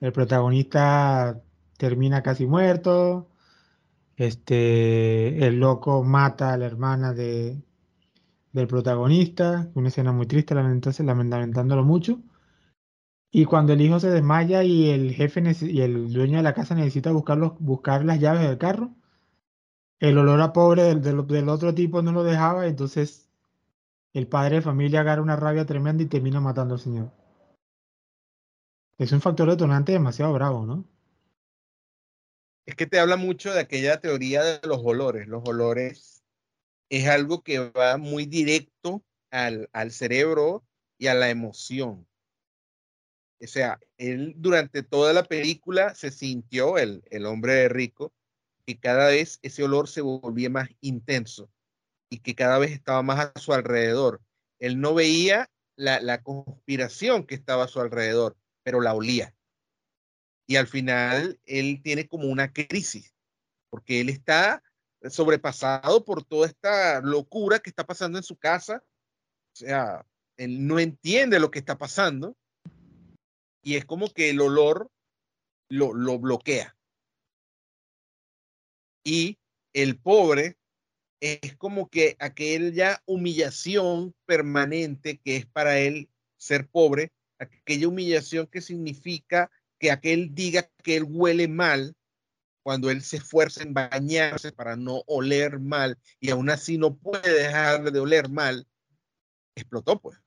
[0.00, 1.42] El protagonista
[1.78, 3.30] termina casi muerto.
[4.16, 7.60] Este, el loco mata a la hermana de,
[8.52, 12.20] del protagonista, una escena muy triste, lamentándolo mucho.
[13.32, 16.76] Y cuando el hijo se desmaya y el jefe y el dueño de la casa
[16.76, 18.94] necesita buscar las llaves del carro,
[19.98, 23.28] el olor a pobre del, del, otro tipo no lo dejaba, entonces
[24.12, 27.10] el padre de familia agarra una rabia tremenda y termina matando al señor.
[28.98, 30.84] Es un factor detonante demasiado bravo, ¿no?
[32.66, 35.26] Es que te habla mucho de aquella teoría de los olores.
[35.26, 36.24] Los olores
[36.88, 40.64] es algo que va muy directo al, cerebro
[40.98, 42.06] y a la emoción.
[43.40, 48.14] O sea, él durante toda la película se sintió, el, el hombre rico,
[48.66, 51.50] que cada vez ese olor se volvía más intenso
[52.08, 54.22] y que cada vez estaba más a su alrededor.
[54.58, 59.34] Él no veía la, la conspiración que estaba a su alrededor, pero la olía.
[60.46, 63.14] Y al final él tiene como una crisis,
[63.70, 64.62] porque él está
[65.08, 68.82] sobrepasado por toda esta locura que está pasando en su casa.
[69.52, 72.36] O sea, él no entiende lo que está pasando
[73.62, 74.90] y es como que el olor
[75.68, 76.76] lo, lo bloquea.
[79.04, 79.38] Y
[79.72, 80.56] el pobre
[81.20, 88.60] es como que aquella humillación permanente que es para él ser pobre, aquella humillación que
[88.60, 89.50] significa
[89.84, 91.94] que aquel diga que él huele mal
[92.62, 97.30] cuando él se esfuerza en bañarse para no oler mal y aún así no puede
[97.34, 98.66] dejar de oler mal,
[99.54, 100.18] explotó pues.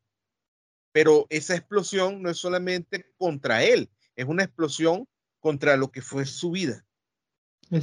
[0.91, 5.07] Pero esa explosión no es solamente contra él, es una explosión
[5.39, 6.85] contra lo que fue su vida,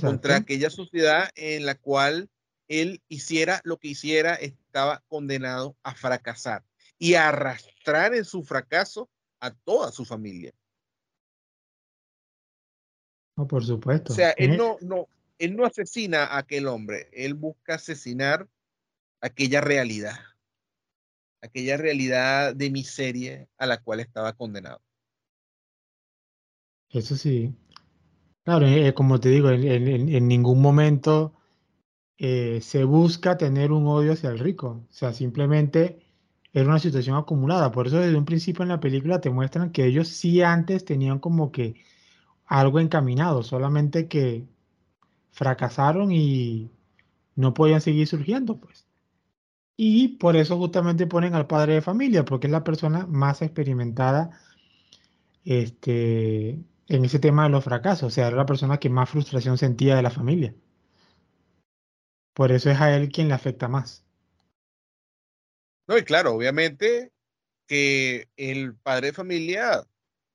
[0.00, 2.30] contra aquella sociedad en la cual
[2.68, 6.64] él hiciera lo que hiciera, estaba condenado a fracasar
[7.00, 9.10] y a arrastrar en su fracaso
[9.40, 10.54] a toda su familia.
[13.36, 14.12] No, por supuesto.
[14.12, 15.08] O sea, él no, no,
[15.38, 18.48] él no asesina a aquel hombre, él busca asesinar
[19.20, 20.16] aquella realidad,
[21.42, 24.80] aquella realidad de miseria a la cual estaba condenado.
[26.90, 27.54] Eso sí.
[28.44, 31.34] Claro, eh, como te digo, en ningún momento
[32.16, 34.86] eh, se busca tener un odio hacia el rico.
[34.88, 36.06] O sea, simplemente
[36.52, 37.72] era una situación acumulada.
[37.72, 41.18] Por eso desde un principio en la película te muestran que ellos sí antes tenían
[41.18, 41.74] como que
[42.46, 44.46] algo encaminado, solamente que
[45.32, 46.70] fracasaron y
[47.36, 48.86] no podían seguir surgiendo, pues.
[49.76, 54.40] Y por eso justamente ponen al padre de familia, porque es la persona más experimentada
[55.44, 56.50] este,
[56.88, 58.04] en ese tema de los fracasos.
[58.08, 60.54] O sea, era la persona que más frustración sentía de la familia.
[62.34, 64.04] Por eso es a él quien le afecta más.
[65.86, 67.12] No, y claro, obviamente
[67.66, 69.86] que el padre de familia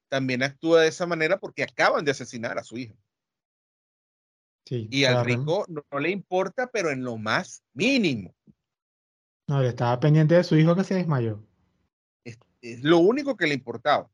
[0.09, 2.95] también actúa de esa manera porque acaban de asesinar a su hijo.
[4.65, 8.35] Sí, y al rico no, le importa, pero en lo más mínimo.
[9.47, 11.43] No, le estaba pendiente de su hijo que se desmayó.
[12.23, 14.11] Es, es lo único que le importaba.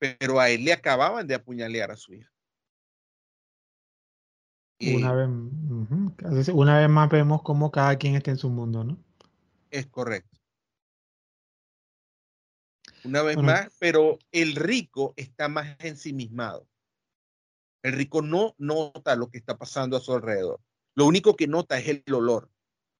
[0.00, 2.32] Pero a él le acababan de apuñalear a su hijo.
[4.82, 8.98] Una vez, una vez más vemos cómo cada quien está en su mundo, ¿no?
[9.70, 10.31] Es correcto.
[13.04, 16.66] Una vez más, pero el rico está más ensimismado.
[17.82, 20.60] El rico no nota lo que está pasando a su alrededor.
[20.94, 22.48] Lo único que nota es el olor,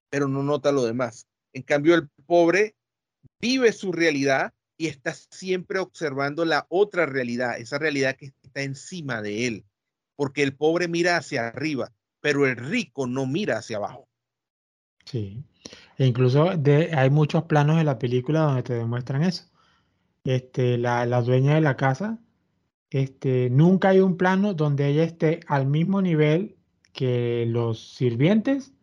[0.09, 1.27] pero no nota lo demás.
[1.53, 2.75] En cambio, el pobre
[3.39, 9.21] vive su realidad y está siempre observando la otra realidad, esa realidad que está encima
[9.21, 9.65] de él
[10.15, 11.91] porque el pobre mira hacia arriba,
[12.21, 14.07] pero el rico no mira hacia abajo.
[15.05, 15.43] Sí,
[15.97, 19.45] e incluso hay muchos planos de la película donde te demuestran eso.
[20.25, 22.19] Este, la, dueña de la casa,
[22.89, 26.57] este, nunca hay un plano donde ella esté al mismo nivel
[26.93, 28.73] que los sirvientes,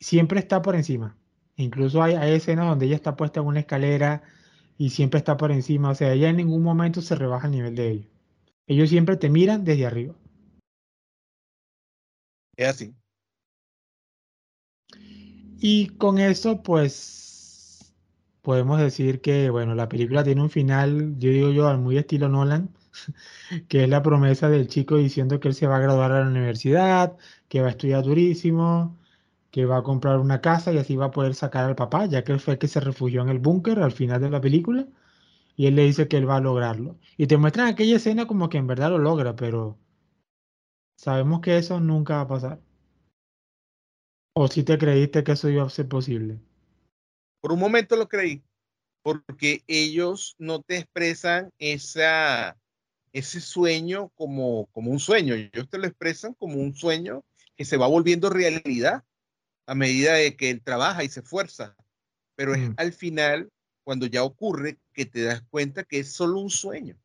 [0.00, 1.16] siempre está por encima.
[1.56, 4.22] Incluso hay, hay, escenas donde ella está puesta en una escalera
[4.78, 5.90] y siempre está por encima.
[5.90, 8.06] O sea, ella en ningún momento se rebaja el nivel de ellos.
[8.66, 10.14] Ellos siempre te miran desde arriba.
[12.56, 12.94] Es así.
[15.58, 17.23] Y con eso, pues,
[18.44, 22.28] podemos decir que, bueno, la película tiene un final, yo digo yo, al muy estilo
[22.28, 22.70] Nolan,
[23.68, 26.30] que es la promesa del chico diciendo que él se va a graduar a la
[26.30, 27.16] universidad,
[27.48, 28.98] que va a estudiar durísimo,
[29.50, 32.24] que va a comprar una casa y así va a poder sacar al papá, ya
[32.24, 34.86] que él fue el que se refugió en el búnker al final de la película
[35.56, 36.98] y él le dice que él va a lograrlo.
[37.16, 39.78] Y te muestran aquella escena como que en verdad lo logra, pero
[40.96, 42.60] sabemos que eso nunca va a pasar.
[44.32, 46.38] ¿O si te creíste que eso iba a ser posible?
[47.44, 48.42] Por un momento lo creí,
[49.02, 52.56] porque ellos no te expresan esa,
[53.12, 57.22] ese sueño como, como un sueño, ellos te lo expresan como un sueño
[57.54, 59.04] que se va volviendo realidad
[59.66, 61.76] a medida de que él trabaja y se esfuerza.
[62.34, 62.74] Pero es mm.
[62.78, 66.96] al final cuando ya ocurre que te das cuenta que es solo un sueño.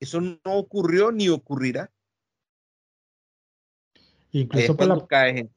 [0.00, 1.90] Eso no ocurrió ni ocurrirá.
[4.32, 5.48] Incluso por, la, caes en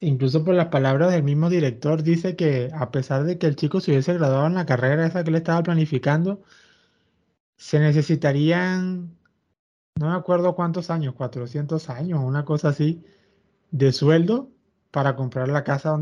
[0.00, 3.80] incluso por las palabras del mismo director, dice que a pesar de que el chico
[3.80, 6.42] se hubiese graduado en la carrera esa que le estaba planificando,
[7.56, 9.18] se necesitarían,
[9.98, 13.04] no me acuerdo cuántos años, 400 años, una cosa así,
[13.70, 14.50] de sueldo
[14.90, 16.00] para comprar la casa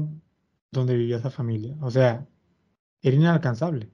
[0.70, 1.76] donde vivía esa familia.
[1.80, 2.26] O sea,
[3.02, 3.90] era inalcanzable.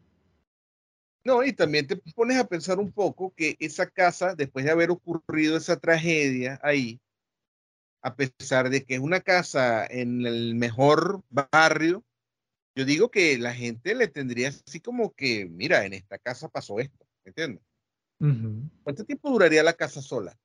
[1.24, 4.90] No, y también te pones a pensar un poco que esa casa, después de haber
[4.90, 7.00] ocurrido esa tragedia ahí,
[8.03, 12.05] a pesar de que es una casa en el mejor barrio,
[12.74, 16.80] yo digo que la gente le tendría así como que, mira, en esta casa pasó
[16.80, 17.07] esto.
[17.24, 17.62] ¿Me entiendes?
[18.82, 20.36] ¿Cuánto tiempo duraría la casa sola?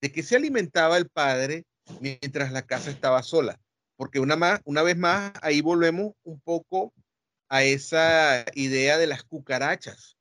[0.00, 1.64] ¿De qué se alimentaba el padre
[2.00, 3.60] mientras la casa estaba sola?
[3.96, 6.92] Porque una, más, una vez más, ahí volvemos un poco
[7.48, 10.16] a esa idea de las cucarachas.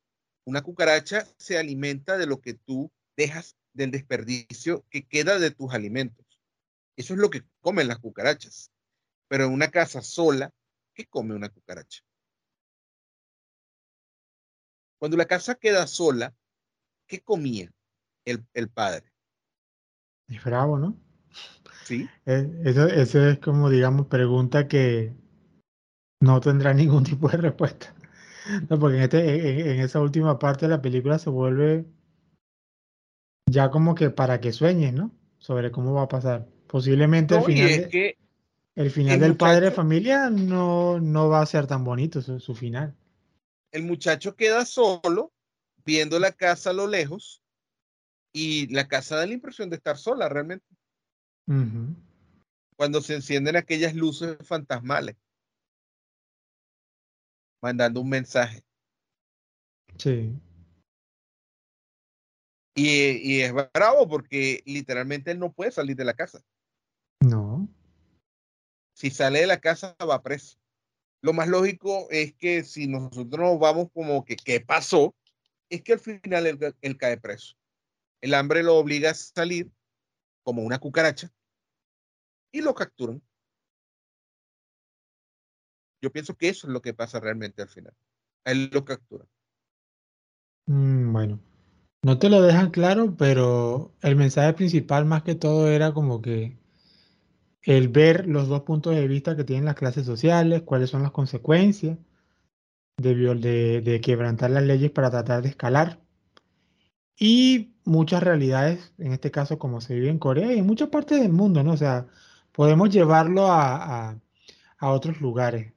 [0.45, 5.73] Una cucaracha se alimenta de lo que tú dejas del desperdicio que queda de tus
[5.73, 6.25] alimentos.
[6.95, 8.71] Eso es lo que comen las cucarachas.
[9.27, 10.51] Pero en una casa sola,
[10.93, 12.03] ¿qué come una cucaracha?
[14.99, 16.33] Cuando la casa queda sola,
[17.07, 17.71] ¿qué comía
[18.25, 19.11] el, padre?
[20.27, 20.97] Es bravo, ¿no?
[21.83, 22.07] Sí.
[22.25, 25.13] Eh, eso, eso es como, digamos, pregunta que
[26.21, 27.93] no tendrá ningún tipo de respuesta.
[28.69, 31.85] No, porque en, este, en, esa última parte de la película se vuelve
[33.53, 35.11] ya como que para que sueñes, ¿no?
[35.37, 36.47] Sobre cómo va a pasar.
[36.67, 37.91] Posiblemente el final,
[38.75, 42.95] el final del padre de familia no, no va a ser tan bonito su, final.
[43.71, 45.31] El muchacho queda solo
[45.85, 47.41] viendo la casa a lo lejos
[48.33, 50.65] y la casa da la impresión de estar sola realmente.
[52.75, 55.15] Cuando se encienden aquellas luces fantasmales
[57.61, 58.63] mandando un mensaje.
[59.97, 60.33] Sí.
[62.75, 66.41] Y, es bravo porque literalmente él no puede salir de la casa.
[67.19, 67.67] No.
[68.93, 70.57] Si sale de la casa va preso.
[71.21, 75.15] Lo más lógico es que si nosotros nos vamos como que, ¿qué pasó?
[75.69, 77.55] Es que al final él, él cae preso.
[78.21, 79.71] El hambre lo obliga a salir
[80.43, 81.31] como una cucaracha
[82.51, 83.21] y lo capturan.
[86.01, 87.93] Yo pienso que eso es lo que pasa realmente al final.
[88.45, 89.25] él lo captura.
[90.65, 91.39] Mm, bueno,
[92.03, 96.57] no te lo dejan claro, pero el mensaje principal más que todo era como que
[97.63, 101.11] el ver los dos puntos de vista que tienen las clases sociales, cuáles son las
[101.11, 101.97] consecuencias
[102.97, 105.99] de, de, de quebrantar las leyes para tratar de escalar.
[107.17, 111.21] Y muchas realidades, en este caso como se vive en Corea y en muchas partes
[111.21, 111.73] del mundo, ¿no?
[111.73, 112.07] O sea,
[112.51, 114.19] podemos llevarlo a, a,
[114.77, 115.73] a otros lugares.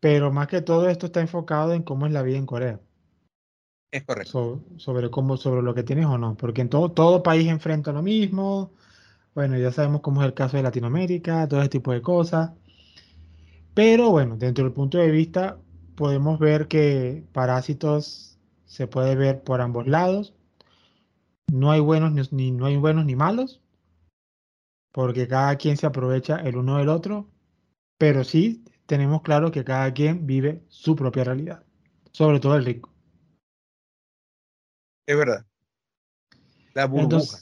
[0.00, 2.80] Pero más que todo esto está enfocado en cómo es la vida en Corea.
[3.90, 4.62] Es correcto.
[4.76, 6.36] sobre cómo, sobre lo que tienes o no.
[6.36, 8.72] Porque en todo, todo país enfrenta lo mismo.
[9.34, 12.52] Bueno, ya sabemos cómo es el caso de Latinoamérica, todo ese tipo de cosas.
[13.74, 15.58] Pero bueno, dentro del punto de vista,
[15.96, 20.34] podemos ver que Parásitos se puede ver por ambos lados.
[21.52, 23.60] No hay buenos ni, no hay buenos ni malos,
[24.92, 27.28] porque cada quien se aprovecha el uno del otro,
[27.98, 31.64] pero sí tenemos claro que cada quien vive su propia realidad,
[32.12, 32.89] sobre todo el rico.
[35.06, 35.44] Es verdad.
[36.74, 37.38] La burbuja.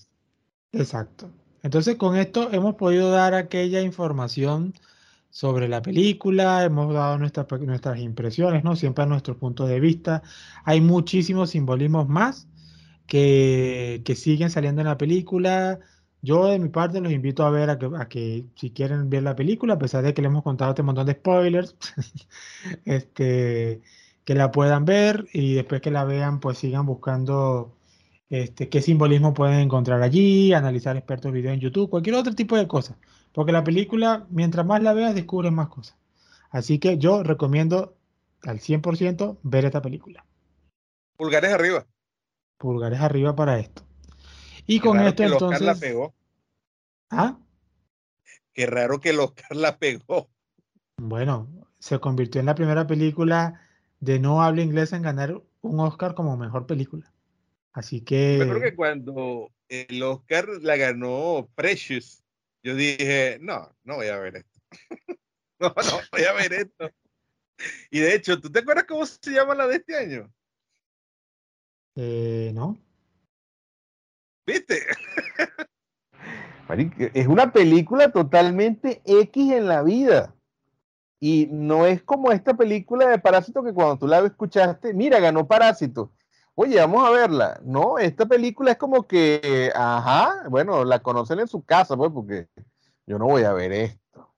[0.72, 1.30] exacto.
[1.62, 4.74] Entonces con esto hemos podido dar aquella información
[5.30, 8.76] sobre la película, hemos dado nuestras, nuestras impresiones, ¿no?
[8.76, 10.22] Siempre a nuestro punto de vista.
[10.64, 12.48] Hay muchísimos simbolismos más
[13.06, 15.80] que, que siguen saliendo en la película.
[16.22, 17.78] Yo de mi parte los invito a ver a
[18.09, 21.06] que, si quieren ver la película, a pesar de que le hemos contado este montón
[21.06, 21.76] de spoilers,
[22.84, 23.80] este,
[24.29, 27.74] que la puedan ver y después que la vean, pues sigan buscando
[28.29, 32.68] este, qué simbolismo pueden encontrar allí, analizar expertos video en YouTube, cualquier otro tipo de
[32.68, 32.99] cosas.
[33.33, 35.97] Porque la película, mientras más la veas, descubres más cosas.
[36.51, 37.97] Así que yo recomiendo
[38.43, 40.26] al 100% ver esta película.
[41.16, 41.87] Pulgares arriba.
[42.59, 43.83] Pulgares arriba para esto.
[44.66, 45.62] Y con esto que entonces.
[45.62, 46.14] Oscar la pegó.
[47.09, 47.39] ¿Ah?
[48.53, 50.29] Qué raro que el Oscar la pegó.
[50.99, 51.49] Bueno,
[51.79, 53.62] se convirtió en la primera película
[54.01, 57.12] de no habla inglés en ganar un Oscar como mejor película.
[57.72, 58.38] Así que.
[58.38, 62.22] Yo creo que cuando el Oscar la ganó Precious,
[62.62, 64.61] yo dije, no, no voy a ver esto.
[65.61, 66.90] no, no voy a ver esto.
[67.90, 70.32] Y de hecho, ¿tú te acuerdas cómo se llama la de este año?
[71.96, 72.78] Eh, no.
[74.46, 74.80] ¿Viste?
[77.14, 80.34] es una película totalmente X en la vida.
[81.21, 85.47] Y no es como esta película de Parásito que cuando tú la escuchaste, mira, ganó
[85.47, 86.12] Parásito.
[86.55, 87.61] Oye, vamos a verla.
[87.64, 92.49] No, esta película es como que, ajá, bueno, la conocen en su casa, pues, porque
[93.07, 94.35] yo no voy a ver esto.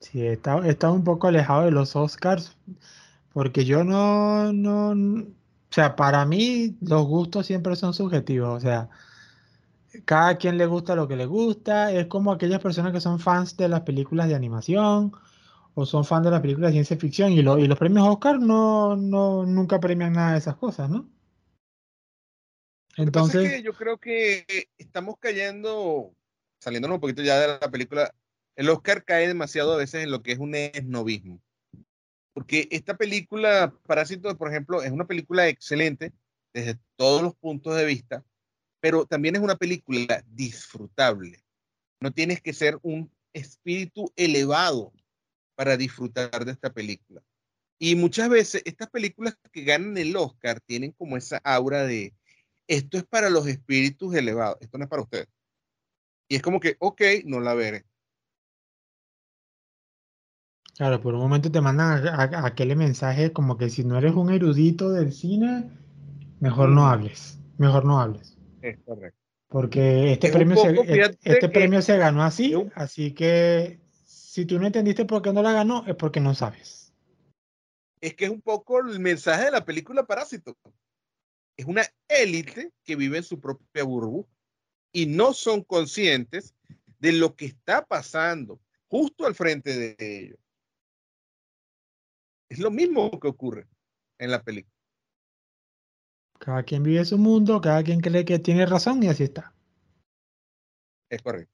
[0.00, 2.58] Sí, estado, un poco alejado de los Oscars,
[3.32, 5.26] porque yo no, no, o
[5.70, 8.90] sea, para mí los gustos siempre son subjetivos, o sea,
[10.04, 13.56] cada quien le gusta lo que le gusta, es como aquellas personas que son fans
[13.56, 15.12] de las películas de animación
[15.74, 19.44] o son fans de las películas de ciencia ficción y, los premios Oscar no, no,
[19.44, 21.08] nunca premian nada de esas cosas, ¿no?
[22.96, 24.44] Entonces, yo creo que
[24.78, 26.14] estamos cayendo,
[26.60, 28.14] saliéndonos un poquito ya de la película,
[28.54, 31.40] el Oscar cae demasiado a veces en lo que es un esnovismo.
[32.32, 36.12] Porque esta película, Parásitos, por ejemplo, es una película excelente
[36.52, 38.24] desde todos los puntos de vista,
[38.84, 41.42] pero también es una película disfrutable.
[42.00, 44.92] No tienes que ser un espíritu elevado
[45.54, 47.22] para disfrutar de esta película.
[47.78, 52.12] Y muchas veces estas películas que ganan el Oscar tienen como esa aura de
[52.68, 55.28] esto es para los espíritus elevados, esto no es para ustedes.
[56.28, 57.86] Y es como que, ok, no la veré.
[60.76, 64.30] Claro, por un momento te mandan a, aquel mensaje como que si no eres un
[64.30, 65.70] erudito del cine,
[66.38, 68.33] mejor no hables, mejor no hables.
[68.64, 69.20] Es correcto.
[69.48, 74.66] Porque este, premio, se, e, este premio se ganó así, así que si tú no
[74.66, 76.94] entendiste por qué no la ganó, es porque no sabes.
[78.00, 80.56] Es que es un poco el mensaje de la película Parásito.
[81.58, 84.30] Es una élite que vive en su propia burbuja
[84.92, 86.54] y no son conscientes
[86.98, 90.38] de lo que está pasando justo al frente de ellos.
[92.48, 93.68] Es lo mismo que ocurre
[94.18, 94.73] en la película.
[96.44, 99.52] Cada quien vive su mundo, cada quien cree que tiene razón y así está.
[101.08, 101.52] Es correcto.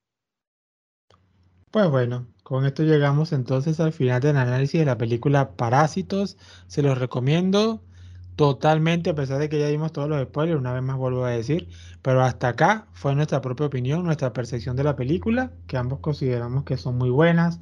[1.70, 6.36] Pues bueno, con esto llegamos entonces al final del análisis de la película Parásitos.
[6.66, 7.84] Se los recomiendo
[8.34, 11.30] totalmente, a pesar de que ya dimos todos los spoilers, una vez más vuelvo a
[11.30, 11.68] decir,
[12.03, 16.64] pero hasta acá fue nuestra propia opinión, nuestra percepción de la película, que ambos consideramos
[16.64, 17.61] que son muy buenas,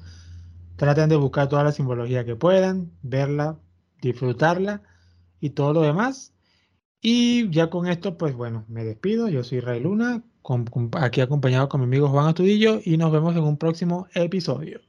[0.79, 3.59] Traten de buscar toda la simbología que puedan, verla,
[4.01, 4.81] disfrutarla
[5.41, 6.33] y todo lo demás.
[7.01, 9.29] Y ya con esto, pues bueno, me despido.
[9.29, 10.23] Yo soy Ray Luna,
[11.01, 14.81] aquí acompañado con mi amigo Juan Astudillo y nos vemos en un próximo episodio.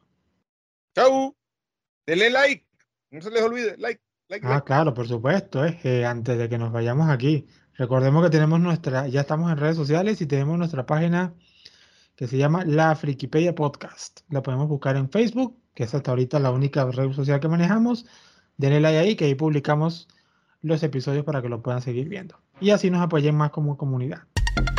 [0.96, 1.36] Chau.
[2.06, 2.66] Denle like.
[3.12, 4.02] No se les olvide, like.
[4.44, 5.66] ah, claro, por supuesto.
[5.66, 9.76] Eh, antes de que nos vayamos aquí, recordemos que tenemos nuestra, ya estamos en redes
[9.76, 11.34] sociales y tenemos nuestra página
[12.16, 14.22] que se llama La Frikipedia Podcast.
[14.30, 18.06] La podemos buscar en Facebook que es hasta ahorita la única red social que manejamos.
[18.58, 20.10] Denle like ahí, que ahí publicamos
[20.62, 22.38] los episodios para que lo puedan seguir viendo.
[22.60, 24.24] Y así nos apoyen más como comunidad.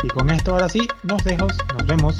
[0.03, 2.17] Y con esto ahora sí, nos dejo, nos vemos.